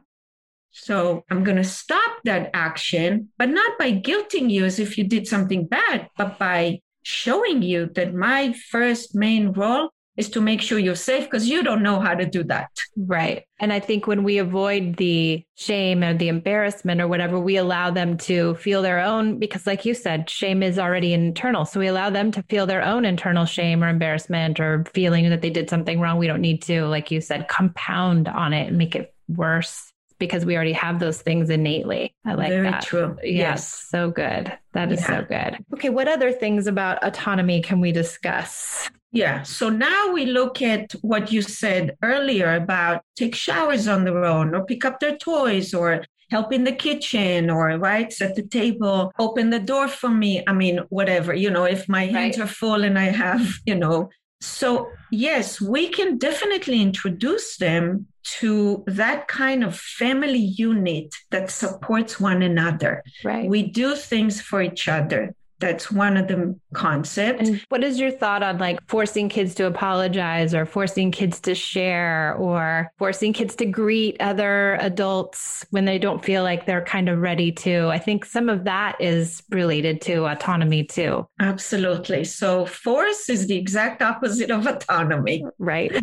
So 0.70 1.24
I'm 1.30 1.42
going 1.42 1.56
to 1.56 1.64
stop 1.64 2.18
that 2.24 2.50
action, 2.52 3.30
but 3.38 3.48
not 3.48 3.78
by 3.78 3.92
guilting 3.92 4.50
you 4.50 4.66
as 4.66 4.78
if 4.78 4.98
you 4.98 5.04
did 5.04 5.26
something 5.26 5.66
bad, 5.66 6.10
but 6.18 6.38
by 6.38 6.80
showing 7.02 7.62
you 7.62 7.86
that 7.94 8.14
my 8.14 8.52
first 8.70 9.14
main 9.14 9.52
role 9.52 9.90
is 10.16 10.30
to 10.30 10.40
make 10.40 10.62
sure 10.62 10.78
you're 10.78 10.94
safe 10.94 11.24
because 11.24 11.48
you 11.48 11.62
don't 11.62 11.82
know 11.82 12.00
how 12.00 12.14
to 12.14 12.24
do 12.24 12.42
that. 12.44 12.70
Right. 12.96 13.44
And 13.58 13.72
I 13.72 13.80
think 13.80 14.06
when 14.06 14.24
we 14.24 14.38
avoid 14.38 14.96
the 14.96 15.44
shame 15.56 16.02
or 16.02 16.14
the 16.14 16.28
embarrassment 16.28 17.00
or 17.00 17.08
whatever, 17.08 17.38
we 17.38 17.56
allow 17.56 17.90
them 17.90 18.16
to 18.18 18.54
feel 18.54 18.82
their 18.82 19.00
own, 19.00 19.38
because 19.38 19.66
like 19.66 19.84
you 19.84 19.94
said, 19.94 20.30
shame 20.30 20.62
is 20.62 20.78
already 20.78 21.12
internal. 21.12 21.64
So 21.64 21.80
we 21.80 21.86
allow 21.86 22.10
them 22.10 22.32
to 22.32 22.42
feel 22.44 22.66
their 22.66 22.82
own 22.82 23.04
internal 23.04 23.44
shame 23.44 23.84
or 23.84 23.88
embarrassment 23.88 24.58
or 24.58 24.84
feeling 24.92 25.28
that 25.30 25.42
they 25.42 25.50
did 25.50 25.68
something 25.68 26.00
wrong. 26.00 26.18
We 26.18 26.26
don't 26.26 26.40
need 26.40 26.62
to, 26.62 26.86
like 26.86 27.10
you 27.10 27.20
said, 27.20 27.48
compound 27.48 28.28
on 28.28 28.52
it 28.52 28.68
and 28.68 28.78
make 28.78 28.94
it 28.94 29.14
worse 29.28 29.92
because 30.18 30.46
we 30.46 30.54
already 30.54 30.72
have 30.72 30.98
those 30.98 31.20
things 31.20 31.50
innately. 31.50 32.14
I 32.24 32.34
like 32.34 32.48
Very 32.48 32.70
that. 32.70 32.82
true. 32.82 33.18
Yes, 33.22 33.32
yes. 33.32 33.86
So 33.90 34.10
good. 34.10 34.50
That 34.72 34.90
is 34.90 35.00
yeah. 35.00 35.06
so 35.06 35.22
good. 35.26 35.64
Okay. 35.74 35.90
What 35.90 36.08
other 36.08 36.32
things 36.32 36.66
about 36.66 37.04
autonomy 37.04 37.60
can 37.60 37.80
we 37.80 37.92
discuss? 37.92 38.88
Yeah. 39.12 39.42
So 39.44 39.68
now 39.68 40.12
we 40.12 40.26
look 40.26 40.60
at 40.60 40.92
what 41.00 41.32
you 41.32 41.40
said 41.40 41.96
earlier 42.02 42.54
about 42.54 43.02
take 43.16 43.34
showers 43.34 43.88
on 43.88 44.04
their 44.04 44.24
own 44.24 44.54
or 44.54 44.64
pick 44.64 44.84
up 44.84 45.00
their 45.00 45.16
toys 45.16 45.72
or 45.72 46.04
help 46.30 46.52
in 46.52 46.64
the 46.64 46.72
kitchen 46.72 47.50
or 47.50 47.68
right 47.78 48.12
set 48.12 48.34
the 48.34 48.42
table 48.42 49.12
open 49.18 49.50
the 49.50 49.60
door 49.60 49.88
for 49.88 50.08
me 50.08 50.42
i 50.46 50.52
mean 50.52 50.80
whatever 50.88 51.34
you 51.34 51.50
know 51.50 51.64
if 51.64 51.88
my 51.88 52.06
hands 52.06 52.38
right. 52.38 52.44
are 52.44 52.48
full 52.48 52.82
and 52.82 52.98
i 52.98 53.04
have 53.04 53.58
you 53.66 53.74
know 53.74 54.08
so 54.40 54.88
yes 55.10 55.60
we 55.60 55.88
can 55.88 56.18
definitely 56.18 56.82
introduce 56.82 57.56
them 57.58 58.06
to 58.24 58.82
that 58.88 59.28
kind 59.28 59.62
of 59.62 59.78
family 59.78 60.38
unit 60.38 61.14
that 61.30 61.50
supports 61.50 62.18
one 62.18 62.42
another 62.42 63.02
right 63.24 63.48
we 63.48 63.62
do 63.62 63.94
things 63.94 64.40
for 64.40 64.60
each 64.60 64.88
other 64.88 65.34
that's 65.58 65.90
one 65.90 66.16
of 66.16 66.28
the 66.28 66.58
concepts. 66.74 67.48
And 67.48 67.64
what 67.70 67.82
is 67.82 67.98
your 67.98 68.10
thought 68.10 68.42
on 68.42 68.58
like 68.58 68.78
forcing 68.88 69.28
kids 69.28 69.54
to 69.56 69.66
apologize 69.66 70.54
or 70.54 70.66
forcing 70.66 71.10
kids 71.10 71.40
to 71.40 71.54
share 71.54 72.34
or 72.34 72.90
forcing 72.98 73.32
kids 73.32 73.54
to 73.56 73.66
greet 73.66 74.20
other 74.20 74.76
adults 74.80 75.64
when 75.70 75.84
they 75.84 75.98
don't 75.98 76.24
feel 76.24 76.42
like 76.42 76.66
they're 76.66 76.84
kind 76.84 77.08
of 77.08 77.18
ready 77.20 77.52
to? 77.52 77.88
I 77.88 77.98
think 77.98 78.24
some 78.24 78.48
of 78.48 78.64
that 78.64 79.00
is 79.00 79.42
related 79.50 80.00
to 80.02 80.26
autonomy 80.26 80.84
too. 80.84 81.26
Absolutely. 81.40 82.24
So 82.24 82.66
force 82.66 83.28
is 83.30 83.46
the 83.46 83.56
exact 83.56 84.02
opposite 84.02 84.50
of 84.50 84.66
autonomy. 84.66 85.44
Right. 85.58 85.96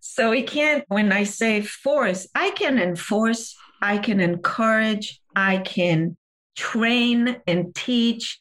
So 0.00 0.30
we 0.30 0.42
can't, 0.42 0.84
when 0.88 1.12
I 1.12 1.24
say 1.24 1.62
force, 1.62 2.26
I 2.34 2.50
can 2.50 2.78
enforce, 2.78 3.56
I 3.80 3.98
can 3.98 4.20
encourage, 4.20 5.20
I 5.36 5.58
can 5.58 6.16
train 6.56 7.36
and 7.46 7.74
teach 7.74 8.39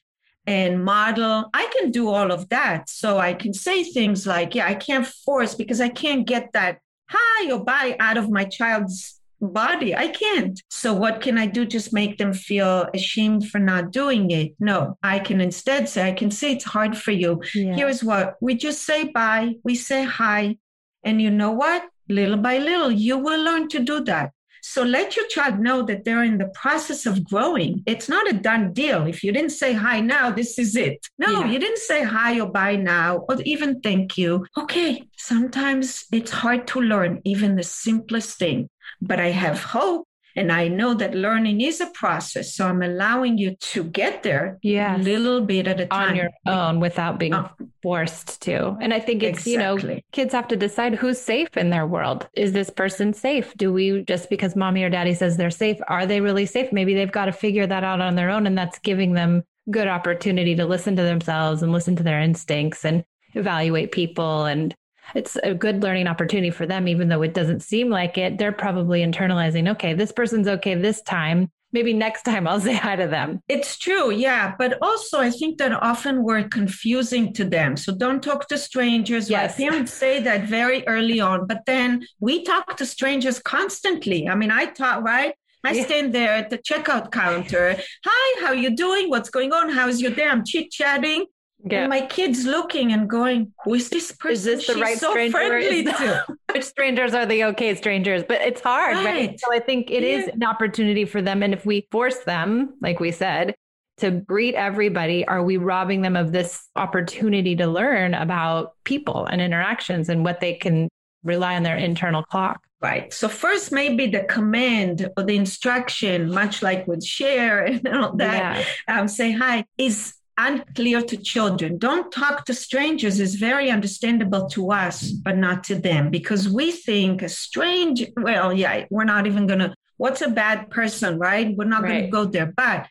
and 0.49 0.83
model. 0.83 1.47
I 1.53 1.71
can 1.77 1.91
do 1.91 2.09
all 2.09 2.31
of 2.31 2.49
that. 2.49 2.89
So 2.89 3.19
I 3.19 3.35
can 3.35 3.53
say 3.53 3.83
things 3.83 4.25
like, 4.25 4.55
yeah, 4.55 4.65
I 4.65 4.73
can't 4.73 5.05
force 5.05 5.53
because 5.53 5.79
I 5.79 5.89
can't 5.89 6.25
get 6.25 6.53
that 6.53 6.79
hi 7.07 7.51
or 7.51 7.63
bye 7.63 7.95
out 7.99 8.17
of 8.17 8.31
my 8.31 8.45
child's 8.45 9.21
body. 9.39 9.95
I 9.95 10.07
can't. 10.07 10.59
So 10.71 10.91
what 10.91 11.21
can 11.21 11.37
I 11.37 11.45
do? 11.45 11.67
Just 11.67 11.93
make 11.93 12.17
them 12.17 12.33
feel 12.33 12.87
ashamed 12.95 13.47
for 13.47 13.59
not 13.59 13.91
doing 13.91 14.31
it? 14.31 14.55
No, 14.59 14.97
I 15.03 15.19
can 15.19 15.39
instead 15.39 15.87
say, 15.87 16.07
I 16.07 16.13
can 16.13 16.31
say 16.31 16.53
it's 16.53 16.65
hard 16.65 16.97
for 16.97 17.11
you. 17.11 17.43
Yeah. 17.53 17.75
Here's 17.75 18.03
what 18.03 18.35
we 18.41 18.55
just 18.55 18.83
say 18.83 19.03
bye, 19.03 19.53
we 19.63 19.75
say 19.75 20.03
hi. 20.03 20.57
And 21.03 21.21
you 21.21 21.29
know 21.29 21.51
what? 21.51 21.83
Little 22.09 22.37
by 22.37 22.57
little, 22.57 22.91
you 22.91 23.19
will 23.19 23.43
learn 23.43 23.69
to 23.69 23.79
do 23.79 24.03
that. 24.05 24.31
So 24.71 24.83
let 24.83 25.15
your 25.15 25.25
child 25.25 25.57
know 25.57 25.81
that 25.87 26.05
they're 26.05 26.23
in 26.23 26.37
the 26.37 26.51
process 26.53 27.07
of 27.07 27.23
growing. 27.23 27.81
It's 27.87 28.07
not 28.07 28.29
a 28.29 28.33
done 28.33 28.71
deal. 28.71 29.07
If 29.07 29.23
you 29.23 29.31
didn't 29.31 29.49
say 29.49 29.73
hi 29.73 29.99
now, 29.99 30.29
this 30.29 30.59
is 30.59 30.75
it. 30.75 31.07
No, 31.17 31.39
yeah. 31.39 31.49
you 31.49 31.57
didn't 31.57 31.79
say 31.79 32.03
hi 32.03 32.39
or 32.39 32.51
bye 32.51 32.75
now 32.75 33.25
or 33.27 33.41
even 33.45 33.81
thank 33.81 34.15
you. 34.15 34.45
Okay, 34.55 35.07
sometimes 35.17 36.05
it's 36.11 36.29
hard 36.29 36.67
to 36.67 36.81
learn 36.81 37.19
even 37.25 37.55
the 37.55 37.63
simplest 37.63 38.37
thing, 38.37 38.69
but 39.01 39.19
I 39.19 39.31
have 39.31 39.63
hope 39.63 40.07
and 40.35 40.51
I 40.51 40.67
know 40.67 40.93
that 40.93 41.15
learning 41.15 41.61
is 41.61 41.81
a 41.81 41.87
process. 41.87 42.53
So 42.53 42.67
I'm 42.67 42.81
allowing 42.81 43.37
you 43.37 43.55
to 43.55 43.83
get 43.83 44.23
there 44.23 44.59
yeah, 44.61 44.95
a 44.95 44.99
little 44.99 45.41
bit 45.41 45.67
at 45.67 45.79
a 45.79 45.85
time. 45.87 46.09
On 46.09 46.15
your 46.15 46.29
own 46.45 46.79
without 46.79 47.19
being 47.19 47.33
oh. 47.33 47.49
forced 47.81 48.41
to. 48.43 48.77
And 48.81 48.93
I 48.93 48.99
think 48.99 49.23
it's, 49.23 49.45
exactly. 49.45 49.89
you 49.89 49.95
know, 49.95 50.01
kids 50.11 50.33
have 50.33 50.47
to 50.49 50.55
decide 50.55 50.95
who's 50.95 51.19
safe 51.19 51.57
in 51.57 51.69
their 51.69 51.87
world. 51.87 52.27
Is 52.33 52.53
this 52.53 52.69
person 52.69 53.13
safe? 53.13 53.53
Do 53.57 53.73
we, 53.73 54.03
just 54.03 54.29
because 54.29 54.55
mommy 54.55 54.83
or 54.83 54.89
daddy 54.89 55.13
says 55.13 55.37
they're 55.37 55.49
safe, 55.49 55.77
are 55.87 56.05
they 56.05 56.21
really 56.21 56.45
safe? 56.45 56.71
Maybe 56.71 56.93
they've 56.93 57.11
got 57.11 57.25
to 57.25 57.31
figure 57.31 57.67
that 57.67 57.83
out 57.83 58.01
on 58.01 58.15
their 58.15 58.29
own. 58.29 58.47
And 58.47 58.57
that's 58.57 58.79
giving 58.79 59.13
them 59.13 59.43
good 59.71 59.87
opportunity 59.87 60.55
to 60.55 60.65
listen 60.65 60.95
to 60.95 61.03
themselves 61.03 61.61
and 61.61 61.71
listen 61.71 61.95
to 61.95 62.03
their 62.03 62.21
instincts 62.21 62.85
and 62.85 63.03
evaluate 63.35 63.91
people 63.91 64.45
and 64.45 64.75
it's 65.15 65.37
a 65.43 65.53
good 65.53 65.83
learning 65.83 66.07
opportunity 66.07 66.51
for 66.51 66.65
them, 66.65 66.87
even 66.87 67.09
though 67.09 67.21
it 67.21 67.33
doesn't 67.33 67.61
seem 67.61 67.89
like 67.89 68.17
it. 68.17 68.37
They're 68.37 68.51
probably 68.51 69.01
internalizing, 69.01 69.69
okay, 69.71 69.93
this 69.93 70.11
person's 70.11 70.47
okay 70.47 70.75
this 70.75 71.01
time. 71.01 71.49
Maybe 71.71 71.93
next 71.93 72.23
time 72.23 72.47
I'll 72.47 72.59
say 72.69 72.73
hi 72.73 72.95
to 72.95 73.07
them. 73.07 73.41
It's 73.47 73.77
true, 73.77 74.11
yeah. 74.11 74.55
But 74.57 74.77
also, 74.81 75.19
I 75.19 75.29
think 75.29 75.57
that 75.59 75.71
often 75.71 76.23
we're 76.23 76.47
confusing 76.47 77.33
to 77.33 77.45
them. 77.45 77.77
So 77.77 77.95
don't 77.95 78.23
talk 78.23 78.47
to 78.47 78.57
strangers. 78.57 79.29
Yes. 79.29 79.57
My 79.57 79.65
parents 79.65 79.93
say 79.93 80.21
that 80.23 80.45
very 80.45 80.87
early 80.87 81.19
on, 81.19 81.47
but 81.47 81.65
then 81.65 82.05
we 82.19 82.43
talk 82.43 82.77
to 82.77 82.85
strangers 82.85 83.39
constantly. 83.39 84.27
I 84.27 84.35
mean, 84.35 84.51
I 84.51 84.65
talk, 84.65 85.03
right? 85.03 85.33
I 85.63 85.73
yeah. 85.73 85.83
stand 85.83 86.13
there 86.13 86.33
at 86.33 86.49
the 86.49 86.57
checkout 86.57 87.11
counter. 87.11 87.75
Hi, 88.05 88.41
how 88.41 88.53
you 88.53 88.75
doing? 88.75 89.09
What's 89.09 89.29
going 89.29 89.51
on? 89.51 89.69
How's 89.69 90.01
your 90.01 90.11
day? 90.11 90.25
I'm 90.25 90.45
chit 90.45 90.71
chatting. 90.71 91.25
Yeah. 91.65 91.81
And 91.81 91.89
my 91.89 92.01
kids 92.01 92.45
looking 92.45 92.93
and 92.93 93.09
going, 93.09 93.53
who 93.63 93.73
is 93.73 93.89
this 93.89 94.11
person? 94.13 94.33
Is 94.33 94.43
this 94.43 94.67
the 94.67 94.73
She's 94.73 94.81
right 94.81 94.97
so 94.97 95.11
stranger? 95.11 95.37
Friendly 95.37 95.83
to. 95.83 96.25
Which 96.53 96.63
strangers 96.63 97.13
are 97.13 97.25
the 97.25 97.43
okay 97.45 97.75
strangers? 97.75 98.23
But 98.27 98.41
it's 98.41 98.61
hard, 98.61 98.95
right? 98.97 99.05
right? 99.05 99.39
So 99.39 99.53
I 99.53 99.59
think 99.59 99.91
it 99.91 100.03
yeah. 100.03 100.09
is 100.09 100.27
an 100.29 100.43
opportunity 100.43 101.05
for 101.05 101.21
them. 101.21 101.43
And 101.43 101.53
if 101.53 101.65
we 101.65 101.87
force 101.91 102.19
them, 102.19 102.75
like 102.81 102.99
we 102.99 103.11
said, 103.11 103.55
to 103.97 104.11
greet 104.11 104.55
everybody, 104.55 105.27
are 105.27 105.43
we 105.43 105.57
robbing 105.57 106.01
them 106.01 106.15
of 106.15 106.31
this 106.31 106.67
opportunity 106.77 107.55
to 107.57 107.67
learn 107.67 108.13
about 108.13 108.73
people 108.85 109.25
and 109.25 109.41
interactions 109.41 110.07
and 110.07 110.23
what 110.23 110.39
they 110.39 110.53
can 110.53 110.87
rely 111.23 111.55
on 111.55 111.63
their 111.63 111.77
internal 111.77 112.23
clock? 112.23 112.61
Right. 112.81 113.13
So 113.13 113.27
first, 113.27 113.73
maybe 113.73 114.07
the 114.07 114.23
command 114.23 115.09
or 115.17 115.23
the 115.23 115.35
instruction, 115.35 116.33
much 116.33 116.63
like 116.63 116.87
with 116.87 117.03
share 117.03 117.65
and 117.65 117.85
all 117.89 118.15
that, 118.15 118.65
yeah. 118.87 118.99
um, 118.99 119.09
say 119.09 119.33
hi, 119.33 119.65
is 119.77 120.13
unclear 120.39 121.01
to 121.01 121.17
children. 121.17 121.77
Don't 121.77 122.11
talk 122.11 122.45
to 122.45 122.53
strangers 122.53 123.19
is 123.19 123.35
very 123.35 123.69
understandable 123.69 124.47
to 124.49 124.71
us, 124.71 125.11
but 125.11 125.37
not 125.37 125.63
to 125.65 125.75
them 125.75 126.09
because 126.09 126.47
we 126.47 126.71
think 126.71 127.21
a 127.21 127.29
strange, 127.29 128.05
well, 128.15 128.53
yeah, 128.53 128.85
we're 128.89 129.03
not 129.03 129.27
even 129.27 129.47
going 129.47 129.59
to, 129.59 129.75
what's 129.97 130.21
a 130.21 130.29
bad 130.29 130.69
person, 130.69 131.19
right? 131.19 131.55
We're 131.55 131.65
not 131.65 131.83
right. 131.83 131.89
going 131.89 132.03
to 132.05 132.09
go 132.09 132.25
there. 132.25 132.53
But 132.55 132.87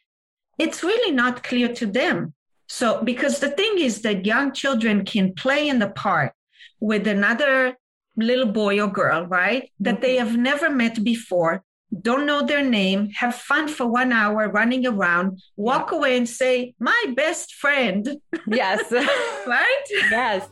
it's 0.59 0.83
really 0.83 1.13
not 1.13 1.43
clear 1.43 1.73
to 1.75 1.87
them. 1.87 2.35
So, 2.67 3.03
because 3.03 3.39
the 3.39 3.51
thing 3.51 3.79
is 3.79 4.03
that 4.03 4.27
young 4.27 4.53
children 4.53 5.05
can 5.07 5.33
play 5.33 5.69
in 5.69 5.79
the 5.79 5.89
park 5.89 6.35
with 6.81 7.07
another 7.07 7.77
little 8.17 8.47
boy 8.47 8.81
or 8.81 8.89
girl, 8.89 9.27
right? 9.27 9.71
That 9.81 9.95
mm-hmm. 9.95 10.03
they 10.03 10.17
have 10.17 10.37
never 10.37 10.69
met 10.69 11.03
before, 11.03 11.65
don't 12.03 12.27
know 12.27 12.45
their 12.45 12.63
name, 12.63 13.11
have 13.11 13.35
fun 13.35 13.67
for 13.69 13.87
one 13.87 14.13
hour 14.13 14.49
running 14.51 14.87
around, 14.87 15.41
walk 15.57 15.91
yeah. 15.91 15.99
away 15.99 16.17
and 16.17 16.29
say, 16.29 16.75
My 16.79 17.05
best 17.17 17.55
friend. 17.55 18.21
Yes. 18.47 18.93
right? 19.47 19.85
Yes. 20.11 20.49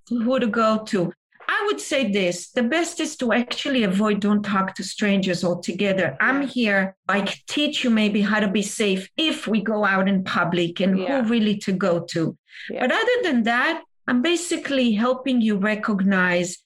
who 0.09 0.39
to 0.39 0.47
go 0.47 0.83
to. 0.85 1.11
I 1.49 1.63
would 1.67 1.79
say 1.79 2.11
this 2.11 2.49
the 2.51 2.63
best 2.63 2.99
is 2.99 3.15
to 3.17 3.31
actually 3.31 3.83
avoid 3.83 4.19
don't 4.19 4.43
talk 4.43 4.75
to 4.75 4.83
strangers 4.83 5.43
altogether. 5.43 6.17
I'm 6.19 6.45
here. 6.45 6.95
I 7.07 7.21
can 7.21 7.37
teach 7.47 7.83
you 7.83 7.89
maybe 7.89 8.21
how 8.21 8.41
to 8.41 8.49
be 8.49 8.61
safe 8.61 9.09
if 9.15 9.47
we 9.47 9.61
go 9.61 9.85
out 9.85 10.09
in 10.09 10.25
public 10.25 10.81
and 10.81 10.99
yeah. 10.99 11.21
who 11.21 11.29
really 11.29 11.57
to 11.59 11.71
go 11.71 12.01
to. 12.11 12.37
Yeah. 12.69 12.81
But 12.81 12.91
other 12.91 13.23
than 13.23 13.43
that, 13.43 13.81
I'm 14.07 14.21
basically 14.21 14.91
helping 14.91 15.41
you 15.41 15.57
recognize 15.57 16.57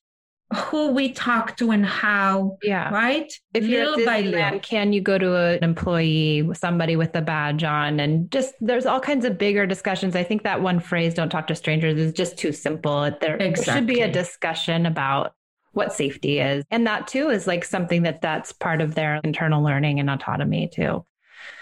who 0.53 0.91
we 0.91 1.12
talk 1.12 1.58
to 1.58 1.72
and 1.72 1.86
how. 1.86 2.58
Yeah. 2.62 2.93
Right. 2.93 3.31
If 3.53 3.63
little 3.63 3.98
you're 3.98 4.05
by 4.05 4.22
little. 4.22 4.60
Can 4.60 4.93
you 4.93 5.01
go 5.01 5.17
to 5.17 5.36
an 5.36 5.63
employee, 5.63 6.50
somebody 6.53 6.96
with 6.96 7.16
a 7.16 7.22
badge 7.22 7.64
on, 7.64 8.00
and 8.00 8.29
just 8.31 8.53
there's 8.59 8.85
all 8.85 9.00
kinds 9.00 9.25
of 9.25 9.37
bigger 9.37 9.66
discussions. 9.66 10.16
I 10.16 10.24
think 10.24 10.44
that 10.44 10.61
one 10.61 10.79
phrase, 10.79 11.14
"Don't 11.14 11.29
talk 11.29 11.48
to 11.48 11.55
strangers," 11.55 11.98
is 11.98 12.14
just 12.14 12.37
too 12.37 12.51
simple. 12.51 13.11
There, 13.22 13.37
exactly. 13.37 13.74
should 13.74 13.87
be 13.87 14.01
a 14.01 14.11
discussion 14.11 14.85
about 14.85 15.33
what 15.74 15.94
safety 15.94 16.40
is, 16.40 16.66
and 16.70 16.85
that 16.87 17.07
too 17.07 17.29
is 17.29 17.48
like 17.48 17.64
something 17.64 18.03
that 18.03 18.22
that's 18.22 18.51
part 18.51 18.81
of 18.81 18.96
their 18.96 19.22
internal 19.24 19.64
learning 19.64 20.00
and 20.00 20.09
autonomy 20.09 20.70
too. 20.74 21.05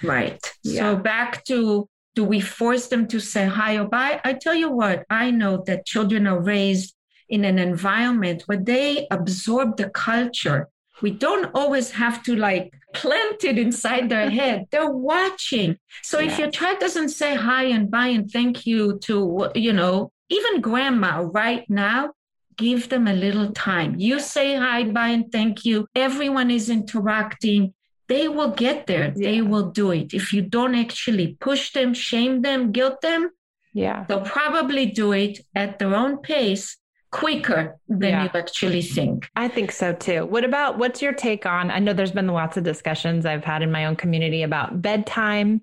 Right. 0.04 0.40
Yeah. 0.64 0.82
So 0.82 0.96
back 0.96 1.44
to 1.46 1.88
do 2.16 2.24
we 2.24 2.40
force 2.40 2.88
them 2.88 3.08
to 3.08 3.20
say 3.20 3.46
hi 3.46 3.78
or 3.78 3.88
bye? 3.88 4.20
I 4.24 4.34
tell 4.34 4.56
you 4.56 4.72
what, 4.72 5.06
I 5.10 5.32
know 5.32 5.64
that 5.68 5.86
children 5.86 6.28
are 6.28 6.40
raised 6.40 6.96
in 7.30 7.46
an 7.46 7.60
environment 7.60 8.44
where 8.46 8.58
they 8.58 9.08
absorb 9.12 9.78
the 9.78 9.90
culture. 9.90 10.68
We 11.02 11.12
don't 11.12 11.52
always 11.54 11.92
have 11.92 12.24
to 12.24 12.36
like 12.36 12.74
plant 12.94 13.44
it 13.44 13.58
inside 13.58 14.10
their 14.10 14.30
head. 14.40 14.66
They're 14.72 14.92
watching. 14.92 15.78
So 16.04 16.20
if 16.20 16.38
your 16.38 16.52
child 16.52 16.80
doesn't 16.80 17.10
say 17.10 17.36
hi 17.36 17.66
and 17.66 17.90
bye 17.90 18.08
and 18.08 18.30
thank 18.30 18.66
you 18.66 19.00
to, 19.04 19.50
you 19.56 19.74
know, 19.74 20.12
even 20.30 20.62
grandma 20.62 21.22
right 21.22 21.68
now, 21.70 22.12
give 22.58 22.90
them 22.90 23.08
a 23.08 23.14
little 23.14 23.52
time. 23.54 23.96
You 23.98 24.20
say 24.20 24.56
hi, 24.56 24.84
bye, 24.84 25.08
and 25.08 25.32
thank 25.32 25.66
you. 25.66 25.88
Everyone 25.96 26.52
is 26.52 26.70
interacting. 26.70 27.74
They 28.10 28.28
will 28.28 28.52
get 28.52 28.86
there. 28.86 29.14
Yeah. 29.16 29.32
They 29.32 29.42
will 29.42 29.70
do 29.70 29.92
it. 29.92 30.14
If 30.14 30.34
you 30.34 30.42
don't 30.42 30.76
actually 30.76 31.38
push 31.40 31.72
them, 31.72 31.94
shame 31.94 32.42
them, 32.42 32.72
guilt 32.72 33.02
them, 33.02 33.30
yeah, 33.74 34.06
they'll 34.08 34.22
probably 34.22 34.88
do 34.88 35.14
it 35.14 35.40
at 35.56 35.80
their 35.80 35.96
own 35.96 36.18
pace 36.18 36.78
quicker 37.12 37.78
than 37.88 38.10
yeah. 38.10 38.24
you 38.24 38.30
actually 38.34 38.82
think. 38.82 39.30
I 39.36 39.48
think 39.48 39.72
so 39.72 39.94
too. 39.94 40.26
What 40.26 40.44
about 40.44 40.78
what's 40.78 41.02
your 41.02 41.14
take 41.14 41.46
on? 41.46 41.72
I 41.72 41.80
know 41.80 41.94
there's 41.94 42.12
been 42.12 42.28
lots 42.28 42.58
of 42.58 42.64
discussions 42.64 43.26
I've 43.26 43.44
had 43.44 43.62
in 43.62 43.72
my 43.72 43.86
own 43.86 43.96
community 43.96 44.44
about 44.44 44.82
bedtime 44.82 45.62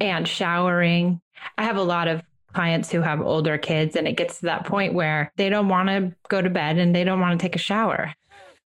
and 0.00 0.26
showering. 0.26 1.20
I 1.58 1.64
have 1.64 1.76
a 1.76 1.82
lot 1.82 2.08
of 2.08 2.22
clients 2.52 2.90
who 2.90 3.00
have 3.00 3.20
older 3.20 3.58
kids 3.58 3.96
and 3.96 4.06
it 4.06 4.16
gets 4.16 4.40
to 4.40 4.46
that 4.46 4.66
point 4.66 4.94
where 4.94 5.32
they 5.36 5.48
don't 5.48 5.68
want 5.68 5.88
to 5.88 6.14
go 6.28 6.40
to 6.40 6.50
bed 6.50 6.78
and 6.78 6.94
they 6.94 7.04
don't 7.04 7.20
want 7.20 7.38
to 7.38 7.42
take 7.42 7.56
a 7.56 7.58
shower. 7.58 8.14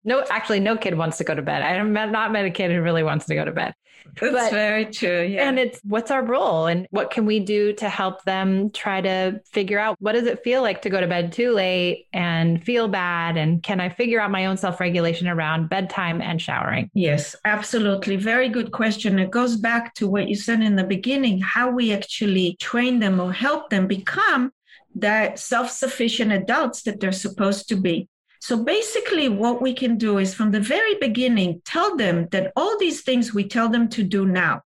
No, 0.05 0.23
actually, 0.29 0.59
no 0.59 0.77
kid 0.77 0.97
wants 0.97 1.17
to 1.17 1.23
go 1.23 1.33
to 1.33 1.41
bed. 1.41 1.61
I 1.61 1.73
have 1.73 2.11
not 2.11 2.31
met 2.31 2.45
a 2.45 2.51
kid 2.51 2.71
who 2.71 2.81
really 2.81 3.03
wants 3.03 3.25
to 3.27 3.35
go 3.35 3.45
to 3.45 3.51
bed. 3.51 3.73
That's 4.19 4.33
but, 4.33 4.51
very 4.51 4.85
true. 4.85 5.23
Yeah. 5.23 5.47
And 5.47 5.57
it's 5.57 5.79
what's 5.83 6.11
our 6.11 6.23
role 6.23 6.67
and 6.67 6.87
what 6.91 7.09
can 7.09 7.25
we 7.25 7.39
do 7.39 7.73
to 7.73 7.89
help 7.89 8.23
them 8.25 8.69
try 8.71 9.01
to 9.01 9.41
figure 9.51 9.79
out 9.79 9.95
what 9.99 10.13
does 10.13 10.25
it 10.25 10.43
feel 10.43 10.61
like 10.61 10.81
to 10.83 10.89
go 10.89 10.99
to 10.99 11.07
bed 11.07 11.31
too 11.31 11.51
late 11.51 12.07
and 12.13 12.63
feel 12.63 12.87
bad? 12.87 13.37
And 13.37 13.63
can 13.63 13.79
I 13.79 13.89
figure 13.89 14.19
out 14.19 14.31
my 14.31 14.45
own 14.45 14.57
self 14.57 14.79
regulation 14.79 15.27
around 15.27 15.69
bedtime 15.69 16.21
and 16.21 16.41
showering? 16.41 16.91
Yes, 16.93 17.35
absolutely. 17.45 18.17
Very 18.17 18.49
good 18.49 18.71
question. 18.71 19.19
It 19.19 19.31
goes 19.31 19.55
back 19.55 19.93
to 19.95 20.07
what 20.07 20.27
you 20.27 20.35
said 20.35 20.61
in 20.61 20.75
the 20.75 20.83
beginning 20.83 21.39
how 21.39 21.71
we 21.71 21.93
actually 21.93 22.57
train 22.59 22.99
them 22.99 23.19
or 23.19 23.31
help 23.31 23.69
them 23.69 23.87
become 23.87 24.51
the 24.95 25.35
self 25.35 25.71
sufficient 25.71 26.31
adults 26.31 26.83
that 26.83 26.99
they're 26.99 27.11
supposed 27.11 27.69
to 27.69 27.75
be. 27.75 28.07
So 28.43 28.61
basically, 28.61 29.29
what 29.29 29.61
we 29.61 29.73
can 29.73 29.97
do 29.97 30.17
is 30.17 30.33
from 30.33 30.51
the 30.51 30.59
very 30.59 30.95
beginning, 30.95 31.61
tell 31.63 31.95
them 31.95 32.27
that 32.33 32.51
all 32.57 32.77
these 32.77 32.99
things 33.01 33.33
we 33.33 33.47
tell 33.47 33.69
them 33.69 33.87
to 33.95 34.03
do 34.03 34.25
now 34.25 34.63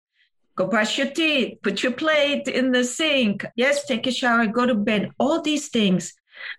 go 0.56 0.66
brush 0.66 0.98
your 0.98 1.12
teeth, 1.12 1.60
put 1.62 1.84
your 1.84 1.92
plate 1.92 2.48
in 2.48 2.72
the 2.72 2.84
sink, 2.84 3.46
yes, 3.56 3.86
take 3.86 4.08
a 4.08 4.12
shower, 4.12 4.48
go 4.48 4.66
to 4.66 4.74
bed, 4.74 5.12
all 5.20 5.44
these 5.44 5.68
things. 5.70 6.16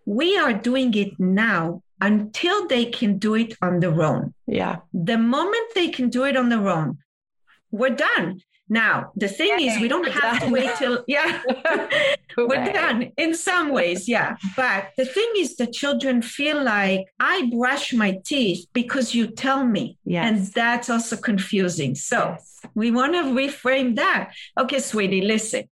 We 0.06 0.38
are 0.38 0.52
doing 0.52 0.94
it 0.94 1.18
now 1.18 1.82
until 2.00 2.68
they 2.68 2.84
can 2.84 3.18
do 3.18 3.34
it 3.34 3.56
on 3.60 3.80
their 3.80 4.00
own. 4.00 4.32
Yeah. 4.46 4.76
The 4.94 5.18
moment 5.18 5.74
they 5.74 5.88
can 5.88 6.10
do 6.10 6.22
it 6.22 6.36
on 6.36 6.50
their 6.50 6.68
own, 6.68 6.98
we're 7.72 7.96
done. 7.96 8.42
Now, 8.68 9.12
the 9.16 9.28
thing 9.28 9.54
okay, 9.54 9.66
is, 9.66 9.80
we 9.80 9.88
don't 9.88 10.08
have 10.08 10.40
done. 10.40 10.48
to 10.48 10.52
wait 10.52 10.76
till, 10.76 11.04
yeah, 11.08 11.42
we're 12.36 12.72
done 12.72 13.12
in 13.16 13.34
some 13.34 13.70
ways, 13.70 14.08
yeah. 14.08 14.36
But 14.56 14.90
the 14.96 15.06
thing 15.06 15.30
is, 15.38 15.56
the 15.56 15.66
children 15.66 16.20
feel 16.20 16.62
like 16.62 17.06
I 17.18 17.50
brush 17.50 17.92
my 17.94 18.20
teeth 18.24 18.66
because 18.72 19.14
you 19.14 19.26
tell 19.28 19.64
me. 19.64 19.96
Yes. 20.04 20.28
And 20.28 20.46
that's 20.48 20.90
also 20.90 21.16
confusing. 21.16 21.94
So 21.94 22.18
yes. 22.18 22.60
we 22.74 22.90
want 22.90 23.14
to 23.14 23.22
reframe 23.22 23.96
that. 23.96 24.32
Okay, 24.58 24.80
sweetie, 24.80 25.22
listen. 25.22 25.68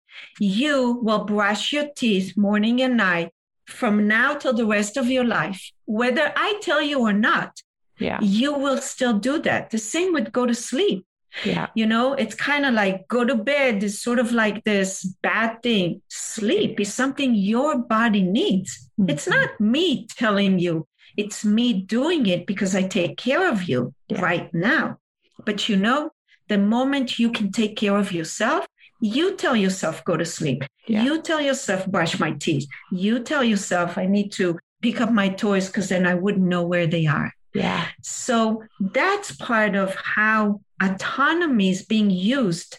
You 0.41 1.01
will 1.03 1.25
brush 1.25 1.73
your 1.73 1.89
teeth 1.95 2.37
morning 2.37 2.83
and 2.83 2.97
night 2.97 3.31
from 3.67 4.09
now 4.09 4.35
till 4.35 4.53
the 4.53 4.67
rest 4.67 4.97
of 4.97 5.09
your 5.09 5.25
life. 5.25 5.71
Whether 5.85 6.33
I 6.35 6.59
tell 6.61 6.83
you 6.83 7.01
or 7.01 7.13
not, 7.13 7.63
yeah. 7.99 8.19
you 8.21 8.53
will 8.55 8.79
still 8.79 9.19
do 9.19 9.41
that. 9.43 9.71
The 9.71 9.79
same 9.79 10.13
would 10.13 10.33
go 10.33 10.45
to 10.45 10.55
sleep 10.55 11.07
yeah. 11.45 11.69
You 11.75 11.87
know, 11.87 12.15
it's 12.15 12.35
kind 12.35 12.67
of 12.67 12.75
like 12.75 13.09
go 13.09 13.25
to 13.25 13.35
bed 13.35 13.83
is 13.83 14.03
sort 14.03 14.19
of 14.19 14.33
like 14.33 14.65
this 14.65 15.05
bad 15.23 15.63
thing. 15.63 16.03
Sleep 16.09 16.81
is 16.81 16.93
something 16.93 17.35
your 17.35 17.79
body 17.79 18.23
needs. 18.23 18.91
Mm-hmm. 18.99 19.11
It's 19.11 19.29
not 19.29 19.61
me 19.61 20.07
telling 20.09 20.59
you, 20.59 20.87
it's 21.17 21.45
me 21.45 21.73
doing 21.73 22.27
it 22.27 22.47
because 22.47 22.75
I 22.75 22.83
take 22.83 23.17
care 23.17 23.51
of 23.51 23.65
you 23.65 23.95
yeah. 24.09 24.21
right 24.21 24.53
now. 24.53 24.99
But 25.45 25.69
you 25.69 25.77
know, 25.77 26.11
the 26.49 26.59
moment 26.59 27.19
you 27.19 27.31
can 27.31 27.53
take 27.53 27.77
care 27.77 27.97
of 27.97 28.13
yourself, 28.13 28.67
you 29.01 29.37
tell 29.37 29.57
yourself, 29.57 30.05
go 30.05 30.17
to 30.17 30.25
sleep. 30.25 30.63
Yeah. 30.87 31.05
You 31.05 31.23
tell 31.23 31.41
yourself, 31.41 31.87
brush 31.87 32.19
my 32.19 32.33
teeth. 32.33 32.67
You 32.91 33.21
tell 33.21 33.43
yourself, 33.43 33.97
I 33.97 34.07
need 34.07 34.33
to 34.33 34.59
pick 34.83 35.01
up 35.01 35.11
my 35.11 35.29
toys 35.29 35.69
because 35.69 35.89
then 35.89 36.07
I 36.07 36.15
wouldn't 36.15 36.47
know 36.47 36.63
where 36.63 36.87
they 36.87 37.07
are. 37.07 37.33
Yeah. 37.55 37.87
So 38.03 38.63
that's 38.79 39.33
part 39.33 39.75
of 39.75 39.95
how 39.95 40.61
autonomy 40.83 41.71
is 41.71 41.85
being 41.85 42.11
used 42.11 42.79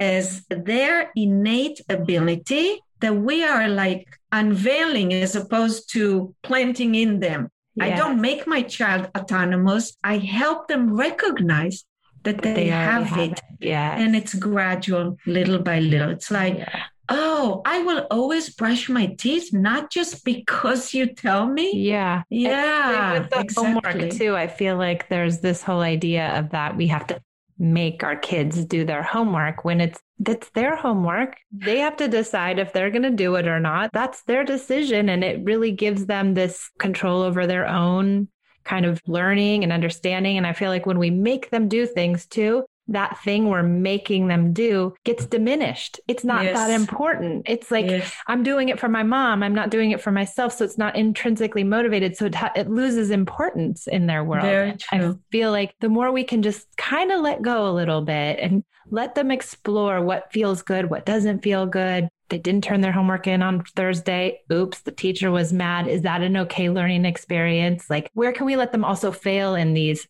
as 0.00 0.44
their 0.48 1.10
innate 1.14 1.80
ability 1.88 2.80
that 3.00 3.14
we 3.14 3.44
are 3.44 3.68
like 3.68 4.06
unveiling 4.32 5.12
as 5.12 5.36
opposed 5.36 5.92
to 5.92 6.34
planting 6.42 6.94
in 6.94 7.20
them. 7.20 7.48
Yes. 7.76 7.92
I 7.92 7.96
don't 7.96 8.20
make 8.20 8.46
my 8.46 8.62
child 8.62 9.10
autonomous. 9.16 9.96
I 10.02 10.18
help 10.18 10.68
them 10.68 10.94
recognize 10.94 11.84
that 12.22 12.40
they, 12.42 12.54
they 12.54 12.66
have, 12.66 13.04
have, 13.04 13.18
it. 13.18 13.32
it. 13.32 13.40
Yeah. 13.60 13.96
And 13.96 14.16
it's 14.16 14.34
gradual, 14.34 15.16
little 15.26 15.58
by 15.58 15.80
little. 15.80 16.10
It's 16.10 16.30
like, 16.30 16.58
yeah. 16.58 16.84
oh, 17.08 17.62
I 17.66 17.82
will 17.82 18.06
always 18.10 18.54
brush 18.54 18.88
my 18.88 19.06
teeth, 19.06 19.52
not 19.52 19.90
just 19.90 20.24
because 20.24 20.94
you 20.94 21.14
tell 21.14 21.46
me. 21.46 21.76
Yeah. 21.76 22.22
Yeah. 22.30 23.18
with 23.18 23.30
the 23.30 23.40
exactly. 23.40 23.72
homework 23.72 24.10
too, 24.12 24.36
I 24.36 24.46
feel 24.46 24.76
like 24.76 25.08
there's 25.08 25.40
this 25.40 25.62
whole 25.62 25.80
idea 25.80 26.38
of 26.38 26.50
that 26.50 26.76
we 26.76 26.86
have 26.86 27.06
to 27.08 27.20
make 27.58 28.02
our 28.02 28.16
kids 28.16 28.64
do 28.64 28.84
their 28.84 29.02
homework 29.02 29.64
when 29.64 29.80
it's 29.80 30.00
that's 30.18 30.50
their 30.50 30.76
homework. 30.76 31.36
They 31.52 31.78
have 31.78 31.96
to 31.96 32.08
decide 32.08 32.58
if 32.58 32.72
they're 32.72 32.90
going 32.90 33.02
to 33.02 33.10
do 33.10 33.34
it 33.34 33.48
or 33.48 33.60
not. 33.60 33.90
That's 33.92 34.22
their 34.22 34.44
decision 34.44 35.08
and 35.08 35.24
it 35.24 35.44
really 35.44 35.72
gives 35.72 36.06
them 36.06 36.34
this 36.34 36.70
control 36.78 37.22
over 37.22 37.46
their 37.46 37.66
own 37.66 38.28
kind 38.64 38.86
of 38.86 39.00
learning 39.06 39.62
and 39.62 39.72
understanding 39.72 40.36
and 40.36 40.46
I 40.46 40.52
feel 40.52 40.70
like 40.70 40.86
when 40.86 40.98
we 40.98 41.10
make 41.10 41.50
them 41.50 41.68
do 41.68 41.86
things 41.86 42.26
too, 42.26 42.64
that 42.88 43.18
thing 43.22 43.48
we're 43.48 43.62
making 43.62 44.28
them 44.28 44.52
do 44.52 44.94
gets 45.04 45.24
diminished. 45.24 46.00
It's 46.06 46.24
not 46.24 46.44
yes. 46.44 46.54
that 46.56 46.70
important. 46.70 47.46
It's 47.48 47.70
like 47.70 47.86
yes. 47.86 48.12
I'm 48.26 48.42
doing 48.42 48.68
it 48.68 48.78
for 48.78 48.88
my 48.88 49.02
mom. 49.02 49.42
I'm 49.42 49.54
not 49.54 49.70
doing 49.70 49.90
it 49.90 50.00
for 50.00 50.10
myself. 50.10 50.52
So 50.52 50.64
it's 50.64 50.76
not 50.76 50.94
intrinsically 50.96 51.64
motivated. 51.64 52.16
So 52.16 52.26
it, 52.26 52.34
ha- 52.34 52.52
it 52.54 52.68
loses 52.68 53.10
importance 53.10 53.86
in 53.86 54.06
their 54.06 54.22
world. 54.22 54.44
Very 54.44 54.76
true. 54.76 54.98
I 54.98 55.30
feel 55.32 55.50
like 55.50 55.74
the 55.80 55.88
more 55.88 56.12
we 56.12 56.24
can 56.24 56.42
just 56.42 56.66
kind 56.76 57.10
of 57.10 57.20
let 57.22 57.42
go 57.42 57.68
a 57.68 57.72
little 57.72 58.02
bit 58.02 58.38
and 58.38 58.62
let 58.90 59.14
them 59.14 59.30
explore 59.30 60.02
what 60.02 60.30
feels 60.32 60.62
good, 60.62 60.90
what 60.90 61.06
doesn't 61.06 61.42
feel 61.42 61.66
good. 61.66 62.08
They 62.28 62.38
didn't 62.38 62.64
turn 62.64 62.80
their 62.80 62.92
homework 62.92 63.26
in 63.26 63.42
on 63.42 63.64
Thursday. 63.76 64.40
Oops, 64.52 64.78
the 64.80 64.92
teacher 64.92 65.30
was 65.30 65.52
mad. 65.52 65.88
Is 65.88 66.02
that 66.02 66.22
an 66.22 66.36
okay 66.38 66.70
learning 66.70 67.04
experience? 67.04 67.88
Like, 67.88 68.10
where 68.14 68.32
can 68.32 68.46
we 68.46 68.56
let 68.56 68.72
them 68.72 68.84
also 68.84 69.12
fail 69.12 69.54
in 69.54 69.74
these 69.74 70.06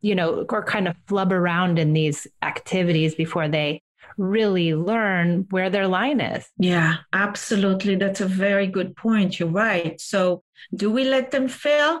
you 0.00 0.14
know, 0.14 0.46
or 0.48 0.62
kind 0.62 0.88
of 0.88 0.96
flub 1.06 1.32
around 1.32 1.78
in 1.78 1.92
these 1.92 2.26
activities 2.42 3.14
before 3.14 3.48
they 3.48 3.82
really 4.16 4.74
learn 4.74 5.46
where 5.50 5.70
their 5.70 5.86
line 5.86 6.20
is. 6.20 6.48
Yeah, 6.58 6.96
absolutely. 7.12 7.94
That's 7.94 8.20
a 8.20 8.26
very 8.26 8.66
good 8.66 8.96
point. 8.96 9.38
You're 9.38 9.48
right. 9.48 10.00
So, 10.00 10.42
do 10.74 10.90
we 10.90 11.04
let 11.04 11.30
them 11.30 11.48
fail? 11.48 12.00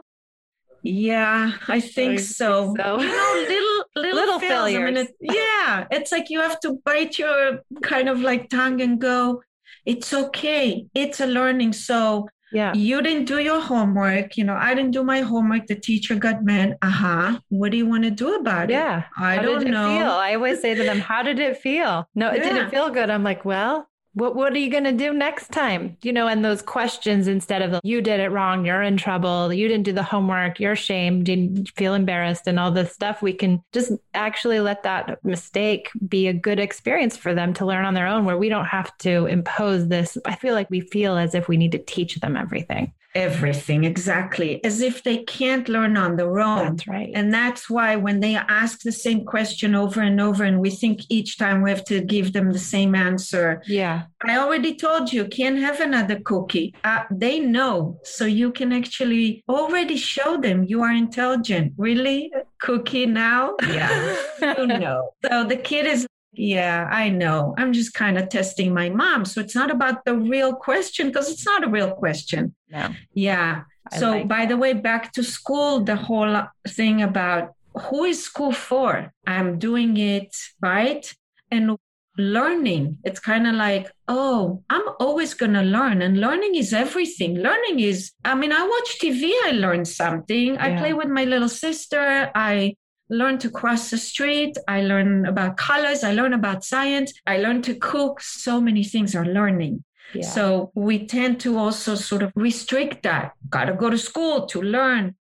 Yeah, 0.82 1.52
I 1.66 1.80
think 1.80 2.14
I 2.14 2.22
so. 2.22 2.66
Think 2.66 2.78
so. 2.80 3.00
You 3.00 3.08
know, 3.08 3.44
little 3.48 3.84
little, 3.96 4.20
little 4.20 4.38
failures. 4.40 4.82
I 4.82 4.90
mean, 4.90 4.96
it, 4.96 5.14
yeah, 5.20 5.86
it's 5.90 6.12
like 6.12 6.30
you 6.30 6.40
have 6.40 6.60
to 6.60 6.78
bite 6.84 7.18
your 7.18 7.60
kind 7.82 8.08
of 8.08 8.20
like 8.20 8.48
tongue 8.48 8.80
and 8.80 9.00
go. 9.00 9.42
It's 9.84 10.12
okay. 10.12 10.86
It's 10.94 11.20
a 11.20 11.26
learning. 11.26 11.72
So 11.72 12.28
yeah. 12.52 12.72
You 12.74 13.02
didn't 13.02 13.26
do 13.26 13.38
your 13.38 13.60
homework. 13.60 14.36
You 14.36 14.44
know, 14.44 14.54
I 14.54 14.74
didn't 14.74 14.92
do 14.92 15.02
my 15.04 15.20
homework. 15.20 15.66
The 15.66 15.74
teacher 15.74 16.14
got 16.14 16.44
mad. 16.44 16.78
Uh 16.82 16.90
huh. 16.90 17.40
What 17.48 17.70
do 17.70 17.76
you 17.76 17.86
want 17.86 18.04
to 18.04 18.10
do 18.10 18.34
about 18.36 18.70
it? 18.70 18.74
Yeah. 18.74 19.04
I 19.16 19.36
how 19.36 19.42
don't 19.42 19.68
know. 19.68 19.88
Feel? 19.98 20.10
I 20.10 20.34
always 20.34 20.60
say 20.60 20.74
to 20.74 20.82
them, 20.82 20.98
How 20.98 21.22
did 21.22 21.38
it 21.38 21.58
feel? 21.58 22.08
No, 22.14 22.30
it 22.30 22.38
yeah. 22.38 22.44
didn't 22.44 22.70
feel 22.70 22.90
good. 22.90 23.10
I'm 23.10 23.22
like, 23.24 23.44
Well, 23.44 23.88
what 24.14 24.34
what 24.34 24.52
are 24.52 24.58
you 24.58 24.70
going 24.70 24.84
to 24.84 24.92
do 24.92 25.12
next 25.12 25.52
time? 25.52 25.96
You 26.02 26.12
know 26.12 26.26
and 26.26 26.44
those 26.44 26.62
questions 26.62 27.28
instead 27.28 27.62
of 27.62 27.80
you 27.82 28.00
did 28.00 28.20
it 28.20 28.30
wrong 28.30 28.64
you're 28.64 28.82
in 28.82 28.96
trouble 28.96 29.52
you 29.52 29.68
didn't 29.68 29.84
do 29.84 29.92
the 29.92 30.02
homework 30.02 30.60
you're 30.60 30.76
shamed 30.76 31.28
you 31.28 31.64
feel 31.76 31.94
embarrassed 31.94 32.46
and 32.46 32.58
all 32.58 32.70
this 32.70 32.92
stuff 32.92 33.22
we 33.22 33.32
can 33.32 33.62
just 33.72 33.92
actually 34.14 34.60
let 34.60 34.82
that 34.82 35.22
mistake 35.24 35.90
be 36.08 36.26
a 36.28 36.32
good 36.32 36.58
experience 36.58 37.16
for 37.16 37.34
them 37.34 37.52
to 37.54 37.66
learn 37.66 37.84
on 37.84 37.94
their 37.94 38.06
own 38.06 38.24
where 38.24 38.38
we 38.38 38.48
don't 38.48 38.66
have 38.66 38.96
to 38.98 39.26
impose 39.26 39.88
this. 39.88 40.16
I 40.24 40.34
feel 40.34 40.54
like 40.54 40.70
we 40.70 40.80
feel 40.80 41.16
as 41.16 41.34
if 41.34 41.48
we 41.48 41.56
need 41.56 41.72
to 41.72 41.78
teach 41.78 42.16
them 42.16 42.36
everything 42.36 42.92
everything 43.14 43.84
exactly 43.84 44.62
as 44.64 44.80
if 44.80 45.02
they 45.02 45.18
can't 45.24 45.68
learn 45.68 45.96
on 45.96 46.16
their 46.16 46.38
own. 46.38 46.76
That's 46.76 46.88
right. 46.88 47.10
And 47.14 47.32
that's 47.32 47.68
why 47.68 47.96
when 47.96 48.20
they 48.20 48.34
ask 48.36 48.82
the 48.82 48.92
same 48.92 49.24
question 49.24 49.74
over 49.74 50.00
and 50.00 50.20
over 50.20 50.44
and 50.44 50.60
we 50.60 50.70
think 50.70 51.00
each 51.08 51.38
time 51.38 51.62
we 51.62 51.70
have 51.70 51.84
to 51.86 52.00
give 52.00 52.32
them 52.32 52.52
the 52.52 52.58
same 52.58 52.94
answer 52.94 53.62
yeah. 53.66 54.04
I 54.22 54.38
already 54.38 54.74
told 54.74 55.12
you 55.12 55.26
can't 55.26 55.58
have 55.58 55.80
another 55.80 56.20
cookie. 56.20 56.74
Uh, 56.84 57.04
they 57.10 57.40
know. 57.40 58.00
So 58.04 58.24
you 58.24 58.52
can 58.52 58.72
actually 58.72 59.44
already 59.48 59.96
show 59.96 60.40
them 60.40 60.64
you 60.64 60.82
are 60.82 60.92
intelligent. 60.92 61.74
Really? 61.76 62.30
Cookie 62.60 63.06
now? 63.06 63.54
Yeah. 63.62 64.16
You 64.58 64.66
know 64.66 65.10
so 65.24 65.44
the 65.44 65.56
kid 65.56 65.86
is 65.86 66.06
yeah, 66.32 66.88
I 66.90 67.08
know. 67.08 67.54
I'm 67.58 67.72
just 67.72 67.94
kind 67.94 68.18
of 68.18 68.28
testing 68.28 68.72
my 68.72 68.88
mom. 68.90 69.24
So 69.24 69.40
it's 69.40 69.54
not 69.54 69.70
about 69.70 70.04
the 70.04 70.14
real 70.14 70.54
question 70.54 71.08
because 71.08 71.30
it's 71.30 71.46
not 71.46 71.64
a 71.64 71.68
real 71.68 71.92
question. 71.92 72.54
No. 72.70 72.90
Yeah. 73.14 73.62
I 73.90 73.98
so, 73.98 74.10
like 74.10 74.28
by 74.28 74.40
that. 74.40 74.50
the 74.50 74.56
way, 74.56 74.72
back 74.74 75.12
to 75.12 75.22
school, 75.22 75.80
the 75.80 75.96
whole 75.96 76.42
thing 76.68 77.02
about 77.02 77.54
who 77.74 78.04
is 78.04 78.22
school 78.22 78.52
for? 78.52 79.12
I'm 79.26 79.58
doing 79.58 79.96
it, 79.96 80.34
right? 80.60 81.10
And 81.50 81.76
learning, 82.18 82.98
it's 83.04 83.20
kind 83.20 83.46
of 83.46 83.54
like, 83.54 83.90
oh, 84.08 84.62
I'm 84.68 84.88
always 85.00 85.34
going 85.34 85.54
to 85.54 85.62
learn. 85.62 86.02
And 86.02 86.20
learning 86.20 86.56
is 86.56 86.72
everything. 86.72 87.36
Learning 87.36 87.80
is, 87.80 88.12
I 88.24 88.34
mean, 88.34 88.52
I 88.52 88.62
watch 88.62 88.98
TV, 89.00 89.32
I 89.44 89.52
learn 89.52 89.84
something. 89.84 90.54
Yeah. 90.54 90.64
I 90.64 90.78
play 90.78 90.92
with 90.92 91.08
my 91.08 91.24
little 91.24 91.48
sister. 91.48 92.30
I 92.34 92.76
learn 93.10 93.38
to 93.38 93.50
cross 93.50 93.90
the 93.90 93.98
street. 93.98 94.56
I 94.66 94.82
learn 94.82 95.26
about 95.26 95.56
colors. 95.56 96.04
I 96.04 96.12
learn 96.12 96.32
about 96.32 96.64
science. 96.64 97.12
I 97.26 97.38
learn 97.38 97.62
to 97.62 97.74
cook. 97.74 98.20
So 98.20 98.60
many 98.60 98.84
things 98.84 99.14
are 99.14 99.26
learning. 99.26 99.84
Yeah. 100.14 100.26
So 100.26 100.72
we 100.74 101.06
tend 101.06 101.40
to 101.40 101.58
also 101.58 101.94
sort 101.94 102.22
of 102.22 102.32
restrict 102.34 103.02
that. 103.02 103.32
Got 103.48 103.66
to 103.66 103.74
go 103.74 103.90
to 103.90 103.98
school 103.98 104.46
to 104.46 104.62
learn. 104.62 105.14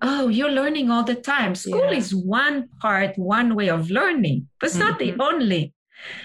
Oh, 0.00 0.28
you're 0.28 0.50
learning 0.50 0.90
all 0.90 1.02
the 1.02 1.16
time. 1.16 1.54
School 1.54 1.90
yeah. 1.90 1.98
is 1.98 2.14
one 2.14 2.68
part, 2.80 3.18
one 3.18 3.56
way 3.56 3.68
of 3.68 3.90
learning, 3.90 4.48
but 4.60 4.68
it's 4.68 4.78
mm-hmm. 4.78 4.88
not 4.88 4.98
the 4.98 5.10
mm-hmm. 5.10 5.20
only. 5.20 5.74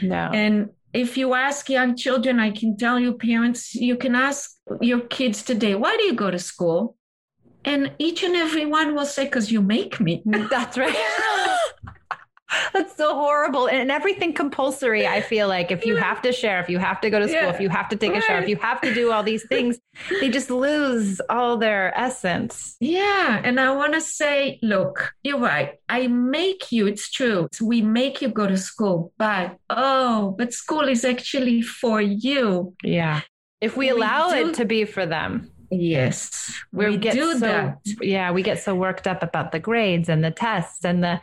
No. 0.01 0.29
And 0.31 0.69
if 0.93 1.17
you 1.17 1.33
ask 1.33 1.69
young 1.69 1.95
children, 1.95 2.39
I 2.39 2.51
can 2.51 2.77
tell 2.77 2.99
you, 2.99 3.13
parents, 3.13 3.73
you 3.73 3.97
can 3.97 4.13
ask 4.13 4.51
your 4.79 4.99
kids 4.99 5.41
today, 5.41 5.73
why 5.73 5.97
do 5.97 6.03
you 6.03 6.13
go 6.13 6.29
to 6.29 6.37
school? 6.37 6.95
And 7.65 7.91
each 7.97 8.23
and 8.23 8.35
every 8.35 8.65
one 8.65 8.95
will 8.95 9.05
say, 9.05 9.25
because 9.25 9.51
you 9.51 9.61
make 9.61 9.99
me. 9.99 10.21
That's 10.25 10.77
right. 10.77 10.95
That's 12.73 12.95
so 12.95 13.15
horrible. 13.15 13.67
And 13.67 13.91
everything 13.91 14.33
compulsory, 14.33 15.07
I 15.07 15.21
feel 15.21 15.47
like 15.47 15.71
if 15.71 15.85
you 15.85 15.95
have 15.95 16.21
to 16.21 16.31
share, 16.31 16.59
if 16.59 16.69
you 16.69 16.79
have 16.79 17.01
to 17.01 17.09
go 17.09 17.19
to 17.19 17.27
school, 17.27 17.41
yeah. 17.41 17.49
if 17.49 17.59
you 17.59 17.69
have 17.69 17.89
to 17.89 17.95
take 17.95 18.11
right. 18.11 18.23
a 18.23 18.25
shower, 18.25 18.39
if 18.39 18.49
you 18.49 18.57
have 18.57 18.81
to 18.81 18.93
do 18.93 19.11
all 19.11 19.23
these 19.23 19.45
things, 19.47 19.79
they 20.19 20.29
just 20.29 20.49
lose 20.49 21.21
all 21.29 21.57
their 21.57 21.97
essence. 21.97 22.75
Yeah. 22.79 23.41
And 23.43 23.59
I 23.59 23.71
want 23.71 23.93
to 23.93 24.01
say, 24.01 24.59
look, 24.61 25.13
you're 25.23 25.39
right. 25.39 25.79
I 25.89 26.07
make 26.07 26.71
you, 26.71 26.87
it's 26.87 27.09
true. 27.09 27.47
We 27.61 27.81
make 27.81 28.21
you 28.21 28.29
go 28.29 28.47
to 28.47 28.57
school, 28.57 29.13
but 29.17 29.57
oh, 29.69 30.35
but 30.37 30.53
school 30.53 30.87
is 30.87 31.05
actually 31.05 31.61
for 31.61 32.01
you. 32.01 32.75
Yeah. 32.83 33.21
If 33.61 33.77
we, 33.77 33.85
we 33.85 33.97
allow 33.97 34.29
do, 34.29 34.49
it 34.49 34.55
to 34.55 34.65
be 34.65 34.83
for 34.83 35.05
them. 35.05 35.49
Yes, 35.73 36.53
we, 36.71 36.89
we 36.89 36.97
get 36.97 37.13
do 37.13 37.33
so, 37.33 37.39
that. 37.39 37.79
Yeah, 38.01 38.31
we 38.31 38.43
get 38.43 38.61
so 38.61 38.75
worked 38.75 39.07
up 39.07 39.23
about 39.23 39.51
the 39.51 39.59
grades 39.59 40.09
and 40.09 40.23
the 40.23 40.31
tests 40.31 40.85
and 40.85 41.03
the 41.03 41.21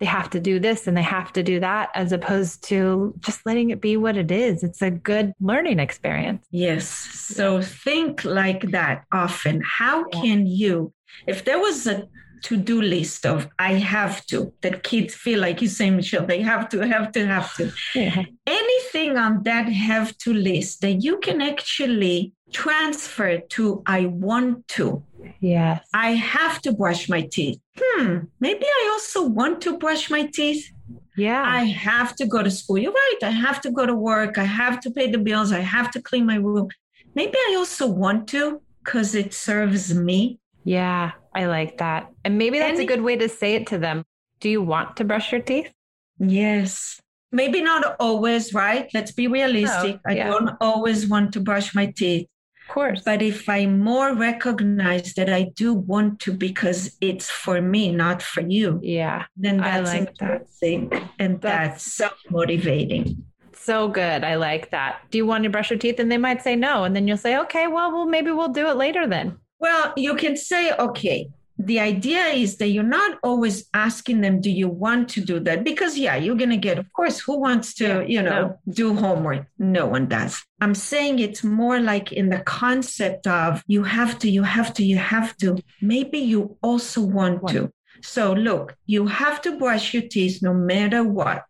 they 0.00 0.06
have 0.06 0.28
to 0.30 0.40
do 0.40 0.58
this 0.58 0.86
and 0.86 0.96
they 0.96 1.02
have 1.02 1.32
to 1.32 1.42
do 1.42 1.60
that 1.60 1.90
as 1.94 2.12
opposed 2.12 2.64
to 2.64 3.14
just 3.20 3.46
letting 3.46 3.70
it 3.70 3.80
be 3.80 3.96
what 3.96 4.16
it 4.16 4.30
is. 4.30 4.64
It's 4.64 4.82
a 4.82 4.90
good 4.90 5.32
learning 5.40 5.78
experience. 5.78 6.44
Yes. 6.50 6.88
So 6.88 7.62
think 7.62 8.24
like 8.24 8.70
that 8.72 9.04
often. 9.12 9.62
How 9.64 10.04
yeah. 10.12 10.20
can 10.20 10.46
you, 10.46 10.92
if 11.26 11.44
there 11.44 11.60
was 11.60 11.86
a 11.86 12.08
to-do 12.44 12.80
list 12.80 13.24
of 13.26 13.48
I 13.58 13.74
have 13.74 14.24
to 14.26 14.52
that 14.60 14.82
kids 14.82 15.14
feel 15.14 15.40
like 15.40 15.60
you 15.62 15.68
say, 15.68 15.90
Michelle, 15.90 16.26
they 16.26 16.42
have 16.42 16.68
to, 16.68 16.86
have 16.86 17.10
to, 17.12 17.26
have 17.26 17.54
to. 17.56 17.72
Yeah. 17.94 18.22
Anything 18.46 19.16
on 19.16 19.42
that 19.44 19.66
have 19.68 20.16
to 20.18 20.32
list 20.32 20.82
that 20.82 21.02
you 21.02 21.18
can 21.18 21.40
actually 21.40 22.32
transfer 22.52 23.38
to 23.38 23.82
I 23.86 24.06
want 24.06 24.68
to. 24.76 25.02
Yes. 25.40 25.86
I 25.94 26.10
have 26.10 26.60
to 26.62 26.72
brush 26.72 27.08
my 27.08 27.22
teeth. 27.22 27.58
Hmm, 27.78 28.18
maybe 28.40 28.64
I 28.64 28.90
also 28.92 29.26
want 29.26 29.60
to 29.62 29.78
brush 29.78 30.10
my 30.10 30.26
teeth. 30.26 30.70
Yeah. 31.16 31.44
I 31.46 31.64
have 31.64 32.14
to 32.16 32.26
go 32.26 32.42
to 32.42 32.50
school. 32.50 32.78
You're 32.78 32.92
right. 32.92 33.20
I 33.22 33.30
have 33.30 33.60
to 33.62 33.70
go 33.70 33.86
to 33.86 33.94
work. 33.94 34.36
I 34.36 34.44
have 34.44 34.80
to 34.80 34.90
pay 34.90 35.10
the 35.10 35.18
bills. 35.18 35.50
I 35.52 35.60
have 35.60 35.90
to 35.92 36.02
clean 36.02 36.26
my 36.26 36.36
room. 36.36 36.68
Maybe 37.14 37.36
I 37.36 37.54
also 37.56 37.86
want 37.86 38.28
to 38.28 38.60
because 38.84 39.14
it 39.14 39.32
serves 39.32 39.94
me. 39.94 40.38
Yeah, 40.64 41.12
I 41.34 41.46
like 41.46 41.78
that. 41.78 42.10
And 42.24 42.38
maybe 42.38 42.58
that's 42.58 42.78
and 42.78 42.88
a 42.88 42.92
good 42.92 43.02
way 43.02 43.16
to 43.16 43.28
say 43.28 43.54
it 43.54 43.66
to 43.68 43.78
them. 43.78 44.04
Do 44.40 44.48
you 44.48 44.62
want 44.62 44.96
to 44.96 45.04
brush 45.04 45.30
your 45.30 45.42
teeth? 45.42 45.72
Yes. 46.18 47.00
Maybe 47.32 47.60
not 47.60 47.96
always, 48.00 48.54
right? 48.54 48.88
Let's 48.94 49.12
be 49.12 49.26
realistic. 49.26 50.00
Oh, 50.06 50.10
no, 50.10 50.14
yeah. 50.14 50.28
I 50.28 50.30
don't 50.30 50.56
always 50.60 51.08
want 51.08 51.32
to 51.34 51.40
brush 51.40 51.74
my 51.74 51.86
teeth. 51.86 52.28
Of 52.68 52.74
course. 52.74 53.02
But 53.04 53.20
if 53.20 53.48
I 53.48 53.66
more 53.66 54.14
recognize 54.14 55.14
that 55.14 55.28
I 55.28 55.50
do 55.54 55.74
want 55.74 56.20
to 56.20 56.32
because 56.32 56.96
it's 57.00 57.28
for 57.28 57.60
me, 57.60 57.92
not 57.92 58.22
for 58.22 58.40
you, 58.40 58.80
yeah, 58.82 59.26
then 59.36 59.58
that's 59.58 59.90
I 59.90 59.98
like 59.98 60.16
that. 60.16 60.48
Thing. 60.48 60.90
And 61.18 61.40
that's, 61.42 61.84
that's 61.84 61.92
self 61.92 62.18
motivating. 62.30 63.24
So 63.52 63.88
good. 63.88 64.24
I 64.24 64.36
like 64.36 64.70
that. 64.70 65.00
Do 65.10 65.18
you 65.18 65.26
want 65.26 65.44
to 65.44 65.50
brush 65.50 65.70
your 65.70 65.78
teeth? 65.78 65.98
And 65.98 66.10
they 66.10 66.18
might 66.18 66.42
say 66.42 66.56
no. 66.56 66.84
And 66.84 66.94
then 66.94 67.06
you'll 67.06 67.16
say, 67.16 67.36
okay, 67.38 67.66
well, 67.66 67.92
well, 67.92 68.06
maybe 68.06 68.30
we'll 68.30 68.48
do 68.48 68.68
it 68.68 68.76
later 68.76 69.06
then. 69.06 69.38
Well, 69.64 69.94
you 69.96 70.14
can 70.14 70.36
say, 70.36 70.72
okay, 70.72 71.30
the 71.56 71.80
idea 71.80 72.26
is 72.26 72.58
that 72.58 72.68
you're 72.68 72.92
not 73.00 73.18
always 73.22 73.66
asking 73.72 74.20
them 74.20 74.42
do 74.42 74.50
you 74.50 74.68
want 74.68 75.08
to 75.14 75.22
do 75.22 75.40
that? 75.40 75.64
Because 75.64 75.96
yeah 75.96 76.16
you're 76.16 76.36
going 76.36 76.50
to 76.50 76.58
get 76.68 76.78
of 76.78 76.92
course 76.92 77.18
who 77.20 77.38
wants 77.38 77.72
to 77.80 77.86
yeah, 77.86 78.00
you 78.14 78.20
know 78.20 78.42
no. 78.48 78.74
do 78.74 78.94
homework? 78.94 79.46
No 79.58 79.86
one 79.86 80.06
does. 80.06 80.44
I'm 80.60 80.74
saying 80.74 81.18
it's 81.18 81.42
more 81.42 81.80
like 81.80 82.12
in 82.12 82.28
the 82.28 82.40
concept 82.40 83.26
of 83.26 83.62
you 83.66 83.84
have 83.84 84.18
to 84.18 84.28
you 84.28 84.42
have 84.42 84.74
to 84.74 84.84
you 84.84 84.98
have 84.98 85.34
to. 85.38 85.56
Maybe 85.80 86.18
you 86.18 86.58
also 86.60 87.00
want 87.00 87.42
what? 87.42 87.52
to. 87.52 87.72
So 88.02 88.34
look 88.34 88.76
you 88.84 89.06
have 89.06 89.40
to 89.42 89.56
brush 89.56 89.94
your 89.94 90.06
teeth 90.14 90.42
no 90.42 90.52
matter 90.52 91.02
what 91.02 91.46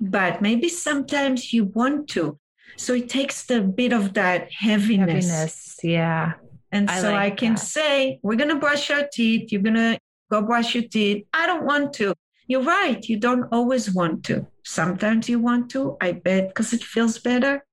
but 0.00 0.40
maybe 0.40 0.70
sometimes 0.70 1.52
you 1.52 1.66
want 1.66 2.08
to. 2.16 2.38
So 2.78 2.94
it 2.94 3.10
takes 3.10 3.44
the 3.44 3.60
bit 3.60 3.92
of 3.92 4.14
that 4.14 4.50
heaviness, 4.50 5.28
heaviness 5.28 5.76
yeah 5.82 6.34
and 6.72 6.90
I 6.90 7.00
so 7.00 7.12
like 7.12 7.32
I 7.32 7.36
can 7.36 7.54
that. 7.54 7.60
say, 7.60 8.20
we're 8.22 8.36
going 8.36 8.50
to 8.50 8.56
brush 8.56 8.90
our 8.90 9.08
teeth. 9.12 9.50
You're 9.52 9.62
going 9.62 9.74
to 9.74 9.98
go 10.30 10.42
brush 10.42 10.74
your 10.74 10.84
teeth. 10.84 11.26
I 11.32 11.46
don't 11.46 11.64
want 11.64 11.92
to. 11.94 12.14
You're 12.46 12.62
right. 12.62 13.02
You 13.08 13.18
don't 13.18 13.44
always 13.52 13.92
want 13.92 14.24
to. 14.24 14.46
Sometimes 14.64 15.28
you 15.28 15.38
want 15.38 15.70
to, 15.70 15.96
I 16.00 16.12
bet, 16.12 16.48
because 16.48 16.72
it 16.72 16.82
feels 16.82 17.18
better. 17.18 17.64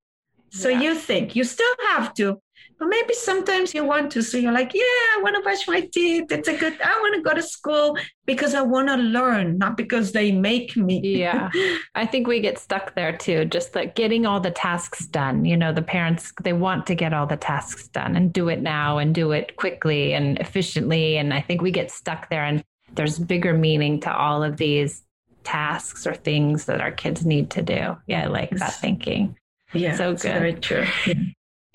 So 0.50 0.70
yeah. 0.70 0.82
you 0.82 0.96
think 0.96 1.36
you 1.36 1.44
still 1.44 1.76
have 1.90 2.14
to, 2.16 2.42
but 2.78 2.88
maybe 2.88 3.14
sometimes 3.14 3.74
you 3.74 3.86
want 3.86 4.12
to. 4.12 4.22
So 4.22 4.38
you're 4.38 4.52
like, 4.52 4.74
yeah, 4.74 4.82
I 4.82 5.20
want 5.24 5.36
to 5.36 5.42
brush 5.42 5.68
my 5.68 5.82
teeth. 5.82 6.32
It's 6.32 6.48
a 6.48 6.58
good, 6.58 6.80
I 6.82 6.92
want 7.00 7.16
to 7.16 7.22
go 7.22 7.34
to 7.34 7.42
school 7.42 7.98
because 8.26 8.54
I 8.54 8.62
want 8.62 8.90
to 8.90 8.98
learn, 8.98 9.58
not 9.58 9.78
because 9.78 10.12
they 10.12 10.32
make 10.32 10.76
me. 10.76 11.00
yeah. 11.00 11.50
I 11.96 12.06
think 12.06 12.28
we 12.28 12.42
get 12.42 12.60
stuck 12.60 12.94
there 12.96 13.16
too, 13.16 13.46
just 13.46 13.76
like 13.76 13.96
getting 13.96 14.26
all 14.26 14.40
the 14.42 14.52
tasks 14.52 15.06
done. 15.06 15.46
You 15.46 15.56
know, 15.56 15.72
the 15.72 15.82
parents, 15.82 16.34
they 16.44 16.54
want 16.54 16.86
to 16.88 16.96
get 16.96 17.14
all 17.14 17.26
the 17.26 17.38
tasks 17.38 17.88
done 17.88 18.16
and 18.16 18.34
do 18.34 18.50
it 18.50 18.62
now 18.62 18.98
and 18.98 19.16
do 19.16 19.32
it 19.32 19.56
quickly 19.56 20.14
and 20.14 20.38
efficiently. 20.40 21.18
And 21.18 21.34
I 21.34 21.42
think 21.42 21.62
we 21.62 21.72
get 21.72 21.92
stuck 21.92 22.30
there 22.30 22.44
and 22.44 22.64
there's 22.94 23.20
bigger 23.20 23.54
meaning 23.54 24.02
to 24.02 24.14
all 24.14 24.44
of 24.44 24.58
these 24.58 25.04
tasks 25.46 26.06
or 26.06 26.14
things 26.14 26.66
that 26.66 26.82
our 26.82 26.92
kids 26.92 27.26
need 27.26 27.52
to 27.52 27.62
do. 27.62 27.96
Yeah, 28.08 28.24
I 28.24 28.26
like 28.26 28.50
that 28.52 28.74
thinking. 28.76 29.38
Yeah, 29.74 29.96
so 29.96 30.14
good. 30.14 30.34
Very 30.34 30.54
true. 30.54 30.86
Yeah. 31.06 31.14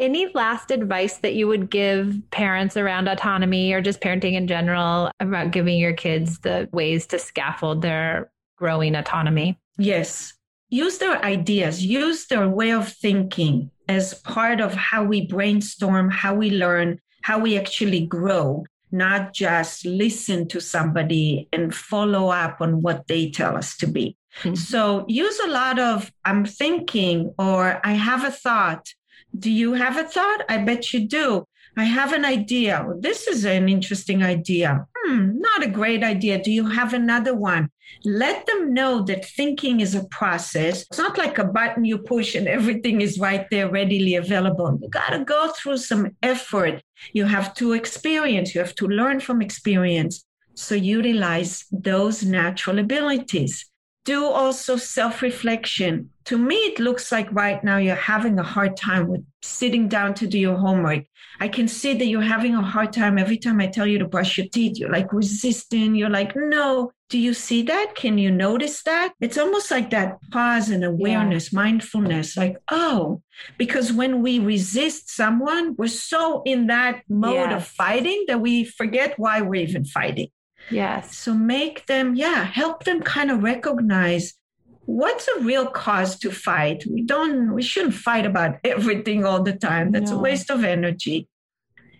Any 0.00 0.30
last 0.32 0.70
advice 0.70 1.18
that 1.18 1.34
you 1.34 1.46
would 1.46 1.68
give 1.68 2.18
parents 2.30 2.78
around 2.78 3.06
autonomy 3.06 3.70
or 3.74 3.82
just 3.82 4.00
parenting 4.00 4.32
in 4.32 4.46
general 4.46 5.10
about 5.20 5.50
giving 5.50 5.78
your 5.78 5.92
kids 5.92 6.38
the 6.38 6.70
ways 6.72 7.06
to 7.08 7.18
scaffold 7.18 7.82
their 7.82 8.32
growing 8.56 8.94
autonomy? 8.94 9.58
Yes. 9.76 10.32
Use 10.70 10.96
their 10.96 11.22
ideas, 11.22 11.84
use 11.84 12.28
their 12.28 12.48
way 12.48 12.72
of 12.72 12.90
thinking 12.90 13.70
as 13.88 14.14
part 14.14 14.62
of 14.62 14.72
how 14.72 15.04
we 15.04 15.26
brainstorm, 15.26 16.10
how 16.10 16.34
we 16.34 16.50
learn, 16.50 16.98
how 17.22 17.38
we 17.38 17.58
actually 17.58 18.06
grow, 18.06 18.64
not 18.90 19.34
just 19.34 19.84
listen 19.84 20.48
to 20.48 20.60
somebody 20.60 21.46
and 21.52 21.74
follow 21.74 22.30
up 22.30 22.62
on 22.62 22.80
what 22.80 23.06
they 23.06 23.30
tell 23.30 23.54
us 23.54 23.76
to 23.76 23.86
be. 23.86 24.16
Mm-hmm. 24.38 24.54
So 24.54 25.04
use 25.08 25.38
a 25.40 25.48
lot 25.48 25.78
of 25.78 26.10
I'm 26.24 26.46
thinking 26.46 27.34
or 27.38 27.80
I 27.84 27.92
have 27.92 28.24
a 28.24 28.30
thought 28.30 28.94
do 29.38 29.50
you 29.50 29.74
have 29.74 29.96
a 29.96 30.04
thought? 30.04 30.44
I 30.48 30.58
bet 30.58 30.92
you 30.92 31.06
do. 31.06 31.46
I 31.76 31.84
have 31.84 32.12
an 32.12 32.24
idea. 32.24 32.84
This 32.98 33.28
is 33.28 33.44
an 33.44 33.68
interesting 33.68 34.22
idea. 34.22 34.86
Hmm, 34.96 35.38
not 35.38 35.62
a 35.62 35.68
great 35.68 36.02
idea. 36.02 36.42
Do 36.42 36.50
you 36.50 36.66
have 36.68 36.92
another 36.92 37.34
one? 37.34 37.70
Let 38.04 38.46
them 38.46 38.74
know 38.74 39.02
that 39.04 39.24
thinking 39.24 39.80
is 39.80 39.94
a 39.94 40.04
process. 40.04 40.82
It's 40.82 40.98
not 40.98 41.16
like 41.16 41.38
a 41.38 41.44
button 41.44 41.84
you 41.84 41.98
push 41.98 42.34
and 42.34 42.48
everything 42.58 43.00
is 43.00 43.18
right 43.18 43.46
there 43.50 43.70
readily 43.70 44.16
available. 44.16 44.78
You 44.82 44.88
got 44.88 45.10
to 45.10 45.24
go 45.24 45.52
through 45.56 45.78
some 45.78 46.16
effort. 46.22 46.82
You 47.12 47.24
have 47.26 47.54
to 47.54 47.72
experience, 47.72 48.54
you 48.54 48.60
have 48.60 48.74
to 48.76 48.88
learn 48.88 49.20
from 49.20 49.40
experience. 49.40 50.24
So 50.54 50.74
utilize 50.74 51.64
those 51.70 52.24
natural 52.24 52.80
abilities 52.80 53.69
do 54.04 54.24
also 54.24 54.76
self 54.76 55.22
reflection. 55.22 56.10
To 56.26 56.38
me, 56.38 56.54
it 56.56 56.78
looks 56.78 57.10
like 57.10 57.30
right 57.32 57.62
now 57.62 57.76
you're 57.78 57.94
having 57.94 58.38
a 58.38 58.42
hard 58.42 58.76
time 58.76 59.08
with 59.08 59.24
sitting 59.42 59.88
down 59.88 60.14
to 60.14 60.26
do 60.26 60.38
your 60.38 60.56
homework. 60.56 61.04
I 61.40 61.48
can 61.48 61.68
see 61.68 61.94
that 61.94 62.06
you're 62.06 62.20
having 62.20 62.54
a 62.54 62.62
hard 62.62 62.92
time 62.92 63.18
every 63.18 63.38
time 63.38 63.60
I 63.60 63.66
tell 63.66 63.86
you 63.86 63.98
to 63.98 64.06
brush 64.06 64.36
your 64.38 64.46
teeth. 64.48 64.78
You're 64.78 64.92
like 64.92 65.12
resisting. 65.12 65.94
You're 65.94 66.10
like, 66.10 66.32
no. 66.36 66.92
Do 67.08 67.18
you 67.18 67.34
see 67.34 67.62
that? 67.62 67.94
Can 67.96 68.18
you 68.18 68.30
notice 68.30 68.84
that? 68.84 69.14
It's 69.20 69.38
almost 69.38 69.70
like 69.70 69.90
that 69.90 70.18
pause 70.30 70.70
and 70.70 70.84
awareness, 70.84 71.52
yeah. 71.52 71.56
mindfulness, 71.58 72.36
like, 72.36 72.56
oh, 72.70 73.20
because 73.58 73.92
when 73.92 74.22
we 74.22 74.38
resist 74.38 75.10
someone, 75.10 75.74
we're 75.76 75.88
so 75.88 76.42
in 76.44 76.68
that 76.68 77.02
mode 77.08 77.50
yes. 77.50 77.62
of 77.62 77.66
fighting 77.66 78.26
that 78.28 78.40
we 78.40 78.62
forget 78.64 79.18
why 79.18 79.40
we're 79.40 79.64
even 79.64 79.84
fighting. 79.84 80.28
Yes. 80.70 81.16
So 81.16 81.34
make 81.34 81.86
them, 81.86 82.14
yeah, 82.14 82.44
help 82.44 82.84
them 82.84 83.02
kind 83.02 83.30
of 83.30 83.42
recognize 83.42 84.34
what's 84.86 85.28
a 85.28 85.40
real 85.40 85.66
cause 85.66 86.18
to 86.20 86.30
fight. 86.30 86.84
We 86.90 87.02
don't, 87.02 87.54
we 87.54 87.62
shouldn't 87.62 87.94
fight 87.94 88.26
about 88.26 88.56
everything 88.64 89.24
all 89.24 89.42
the 89.42 89.54
time. 89.54 89.92
That's 89.92 90.10
no. 90.10 90.18
a 90.18 90.20
waste 90.20 90.50
of 90.50 90.64
energy. 90.64 91.28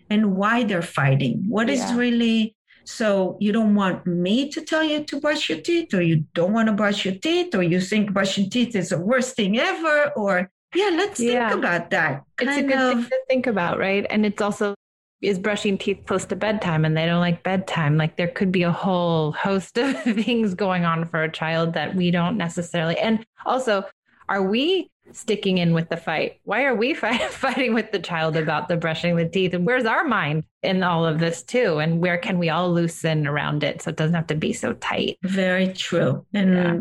And 0.08 0.36
why 0.36 0.64
they're 0.64 0.82
fighting. 0.82 1.44
What 1.46 1.68
yeah. 1.68 1.74
is 1.74 1.94
really 1.94 2.56
so 2.84 3.36
you 3.40 3.52
don't 3.52 3.76
want 3.76 4.04
me 4.04 4.48
to 4.48 4.60
tell 4.62 4.82
you 4.82 5.04
to 5.04 5.20
brush 5.20 5.48
your 5.48 5.60
teeth, 5.60 5.94
or 5.94 6.02
you 6.02 6.24
don't 6.34 6.52
want 6.52 6.66
to 6.66 6.72
brush 6.72 7.04
your 7.04 7.14
teeth, 7.14 7.54
or 7.54 7.62
you 7.62 7.80
think 7.80 8.12
brushing 8.12 8.50
teeth 8.50 8.74
is 8.74 8.88
the 8.88 8.98
worst 8.98 9.36
thing 9.36 9.58
ever, 9.58 10.12
or 10.16 10.50
yeah, 10.74 10.90
let's 10.92 11.20
yeah. 11.20 11.50
think 11.50 11.60
about 11.60 11.90
that. 11.90 12.24
Kind 12.36 12.50
it's 12.50 12.58
a 12.58 12.62
good 12.62 12.78
of, 12.78 12.94
thing 12.94 13.04
to 13.04 13.20
think 13.28 13.46
about, 13.46 13.78
right? 13.78 14.04
And 14.10 14.26
it's 14.26 14.42
also 14.42 14.74
is 15.20 15.38
brushing 15.38 15.76
teeth 15.76 16.02
close 16.06 16.24
to 16.26 16.36
bedtime 16.36 16.84
and 16.84 16.96
they 16.96 17.06
don't 17.06 17.20
like 17.20 17.42
bedtime. 17.42 17.96
Like 17.96 18.16
there 18.16 18.28
could 18.28 18.50
be 18.50 18.62
a 18.62 18.72
whole 18.72 19.32
host 19.32 19.78
of 19.78 20.00
things 20.02 20.54
going 20.54 20.84
on 20.84 21.06
for 21.06 21.22
a 21.22 21.32
child 21.32 21.74
that 21.74 21.94
we 21.94 22.10
don't 22.10 22.36
necessarily. 22.36 22.98
And 22.98 23.24
also, 23.44 23.84
are 24.28 24.42
we 24.42 24.90
sticking 25.12 25.58
in 25.58 25.74
with 25.74 25.88
the 25.88 25.96
fight? 25.96 26.40
Why 26.44 26.64
are 26.64 26.74
we 26.74 26.94
fight, 26.94 27.20
fighting 27.22 27.74
with 27.74 27.92
the 27.92 27.98
child 27.98 28.36
about 28.36 28.68
the 28.68 28.76
brushing 28.76 29.16
the 29.16 29.28
teeth? 29.28 29.54
And 29.54 29.66
where's 29.66 29.84
our 29.84 30.04
mind 30.04 30.44
in 30.62 30.82
all 30.82 31.04
of 31.04 31.18
this 31.18 31.42
too? 31.42 31.78
And 31.78 32.00
where 32.00 32.18
can 32.18 32.38
we 32.38 32.48
all 32.48 32.72
loosen 32.72 33.26
around 33.26 33.62
it 33.62 33.82
so 33.82 33.90
it 33.90 33.96
doesn't 33.96 34.14
have 34.14 34.28
to 34.28 34.34
be 34.34 34.52
so 34.52 34.72
tight? 34.74 35.18
Very 35.22 35.72
true. 35.72 36.24
And 36.32 36.54
yeah 36.54 36.80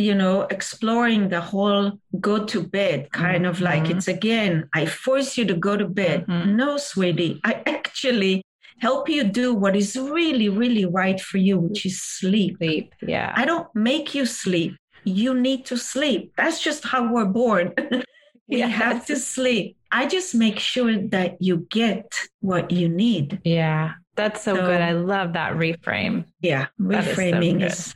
you 0.00 0.14
know, 0.14 0.42
exploring 0.50 1.28
the 1.28 1.40
whole 1.40 1.92
go 2.20 2.44
to 2.46 2.62
bed 2.66 3.12
kind 3.12 3.44
mm-hmm. 3.44 3.50
of 3.50 3.60
like 3.60 3.84
mm-hmm. 3.84 3.98
it's 3.98 4.08
again, 4.08 4.68
I 4.72 4.86
force 4.86 5.36
you 5.36 5.44
to 5.44 5.54
go 5.54 5.76
to 5.76 5.86
bed. 5.86 6.26
Mm-hmm. 6.26 6.56
No, 6.56 6.78
sweetie, 6.78 7.40
I 7.44 7.62
actually 7.66 8.42
help 8.78 9.10
you 9.10 9.24
do 9.24 9.54
what 9.54 9.76
is 9.76 9.96
really, 9.96 10.48
really 10.48 10.86
right 10.86 11.20
for 11.20 11.36
you, 11.36 11.58
which 11.58 11.84
is 11.84 12.00
sleep. 12.00 12.56
Sleep, 12.56 12.94
yeah. 13.06 13.34
I 13.36 13.44
don't 13.44 13.68
make 13.74 14.14
you 14.14 14.24
sleep. 14.24 14.74
You 15.04 15.34
need 15.34 15.66
to 15.66 15.76
sleep. 15.76 16.32
That's 16.36 16.62
just 16.62 16.82
how 16.84 17.12
we're 17.12 17.26
born. 17.26 17.74
we 18.48 18.58
yes. 18.58 18.72
have 18.72 19.06
to 19.06 19.16
sleep. 19.16 19.76
I 19.92 20.06
just 20.06 20.34
make 20.34 20.58
sure 20.58 20.96
that 21.08 21.36
you 21.42 21.66
get 21.70 22.10
what 22.40 22.70
you 22.70 22.88
need. 22.88 23.40
Yeah, 23.44 23.94
that's 24.16 24.44
so, 24.44 24.54
so 24.54 24.62
good. 24.62 24.80
I 24.80 24.92
love 24.92 25.34
that 25.34 25.54
reframe. 25.54 26.24
Yeah, 26.40 26.68
reframing 26.80 27.64
is, 27.64 27.76
so 27.76 27.90
is 27.90 27.94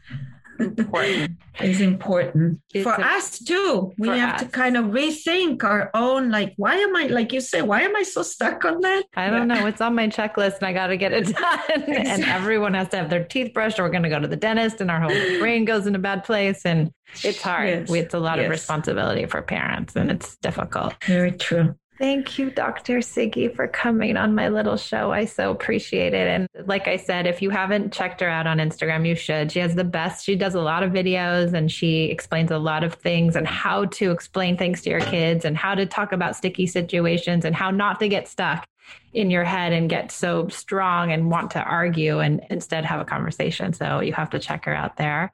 important. 0.58 1.38
is 1.60 1.80
important 1.80 2.60
it's 2.72 2.84
for 2.84 2.94
a, 2.94 3.00
us 3.00 3.38
too. 3.38 3.92
We 3.98 4.08
have 4.08 4.36
us. 4.36 4.42
to 4.42 4.48
kind 4.48 4.76
of 4.76 4.86
rethink 4.86 5.64
our 5.64 5.90
own. 5.94 6.30
Like, 6.30 6.54
why 6.56 6.76
am 6.76 6.96
I, 6.96 7.06
like 7.06 7.32
you 7.32 7.40
say, 7.40 7.62
why 7.62 7.82
am 7.82 7.94
I 7.96 8.02
so 8.02 8.22
stuck 8.22 8.64
on 8.64 8.80
that? 8.80 9.04
I 9.16 9.30
don't 9.30 9.48
know. 9.48 9.66
It's 9.66 9.80
on 9.80 9.94
my 9.94 10.08
checklist, 10.08 10.58
and 10.58 10.66
I 10.66 10.72
got 10.72 10.88
to 10.88 10.96
get 10.96 11.12
it 11.12 11.26
done. 11.36 11.60
Exactly. 11.68 11.96
And 11.96 12.24
everyone 12.24 12.74
has 12.74 12.88
to 12.88 12.96
have 12.96 13.10
their 13.10 13.24
teeth 13.24 13.52
brushed, 13.52 13.78
or 13.78 13.84
we're 13.84 13.90
going 13.90 14.02
to 14.02 14.08
go 14.08 14.18
to 14.18 14.28
the 14.28 14.36
dentist, 14.36 14.80
and 14.80 14.90
our 14.90 15.00
whole 15.00 15.38
brain 15.38 15.64
goes 15.64 15.86
in 15.86 15.94
a 15.94 15.98
bad 15.98 16.24
place. 16.24 16.62
And 16.64 16.92
it's 17.22 17.40
hard. 17.40 17.68
Yes. 17.68 17.92
It's 17.92 18.14
a 18.14 18.18
lot 18.18 18.38
yes. 18.38 18.46
of 18.46 18.50
responsibility 18.50 19.26
for 19.26 19.42
parents, 19.42 19.96
and 19.96 20.10
it's 20.10 20.36
difficult. 20.36 20.94
Very 21.04 21.32
true. 21.32 21.74
Thank 21.96 22.40
you, 22.40 22.50
Dr. 22.50 22.98
Siggie, 22.98 23.54
for 23.54 23.68
coming 23.68 24.16
on 24.16 24.35
my 24.35 24.48
little 24.48 24.76
show. 24.76 25.12
I 25.12 25.26
so 25.26 25.52
appreciate 25.52 26.12
it. 26.12 26.26
And 26.26 26.48
like 26.66 26.88
I 26.88 26.96
said, 26.96 27.28
if 27.28 27.40
you 27.40 27.50
haven't 27.50 27.92
checked 27.92 28.20
her 28.20 28.28
out 28.28 28.48
on 28.48 28.59
Instagram, 28.59 29.07
you 29.07 29.14
should. 29.14 29.52
She 29.52 29.61
has 29.61 29.76
the 29.76 29.85
best. 29.85 30.24
She 30.24 30.35
does 30.35 30.57
a 30.57 30.61
lot 30.61 30.83
of 30.83 30.90
videos 30.90 31.52
and 31.52 31.70
she 31.70 32.07
explains 32.07 32.50
a 32.50 32.59
lot 32.59 32.83
of 32.83 32.94
things 32.94 33.37
and 33.37 33.46
how 33.46 33.85
to 33.87 34.11
explain 34.11 34.57
things 34.57 34.83
to 34.83 34.90
your 34.90 35.00
kids 35.00 35.44
and 35.44 35.57
how 35.57 35.76
to 35.76 35.87
talk 35.87 36.11
about 36.11 36.35
sticky 36.35 36.66
situations 36.66 37.44
and 37.44 37.54
how 37.54 37.70
not 37.70 38.00
to 38.00 38.09
get 38.09 38.26
stuck 38.26 38.66
in 39.12 39.30
your 39.30 39.44
head 39.44 39.72
and 39.72 39.88
get 39.88 40.11
so 40.11 40.48
strong 40.48 41.12
and 41.12 41.30
want 41.30 41.52
to 41.52 41.62
argue 41.62 42.18
and 42.18 42.44
instead 42.50 42.85
have 42.85 43.00
a 43.00 43.04
conversation. 43.04 43.72
So 43.72 44.00
you 44.00 44.12
have 44.14 44.30
to 44.30 44.40
check 44.40 44.64
her 44.64 44.74
out 44.74 44.96
there. 44.96 45.33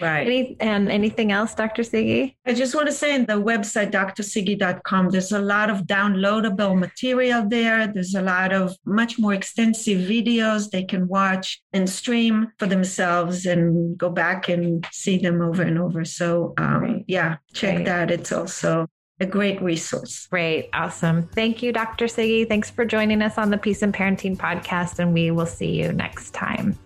Right. 0.00 0.26
Any, 0.26 0.56
and 0.60 0.90
anything 0.90 1.32
else, 1.32 1.54
Dr. 1.54 1.82
Siggie? 1.82 2.36
I 2.46 2.54
just 2.54 2.74
want 2.74 2.86
to 2.86 2.92
say 2.92 3.14
in 3.14 3.26
the 3.26 3.34
website, 3.34 3.90
drsiggie.com, 3.90 5.10
there's 5.10 5.32
a 5.32 5.40
lot 5.40 5.70
of 5.70 5.82
downloadable 5.82 6.78
material 6.78 7.48
there. 7.48 7.86
There's 7.86 8.14
a 8.14 8.22
lot 8.22 8.52
of 8.52 8.76
much 8.84 9.18
more 9.18 9.34
extensive 9.34 9.98
videos 10.08 10.70
they 10.70 10.84
can 10.84 11.08
watch 11.08 11.60
and 11.72 11.88
stream 11.88 12.52
for 12.58 12.66
themselves 12.66 13.46
and 13.46 13.98
go 13.98 14.10
back 14.10 14.48
and 14.48 14.86
see 14.92 15.18
them 15.18 15.42
over 15.42 15.62
and 15.62 15.78
over. 15.78 16.04
So, 16.04 16.54
um, 16.58 17.04
yeah, 17.06 17.36
check 17.52 17.76
Great. 17.76 17.86
that. 17.86 18.10
It's 18.10 18.32
also 18.32 18.86
a 19.20 19.26
great 19.26 19.60
resource. 19.60 20.26
Great. 20.28 20.70
Awesome. 20.72 21.28
Thank 21.34 21.62
you, 21.62 21.72
Dr. 21.72 22.06
Siggie. 22.06 22.48
Thanks 22.48 22.70
for 22.70 22.84
joining 22.84 23.22
us 23.22 23.36
on 23.36 23.50
the 23.50 23.58
Peace 23.58 23.82
and 23.82 23.92
Parenting 23.92 24.36
podcast, 24.36 24.98
and 24.98 25.12
we 25.12 25.30
will 25.30 25.46
see 25.46 25.80
you 25.80 25.92
next 25.92 26.34
time. 26.34 26.78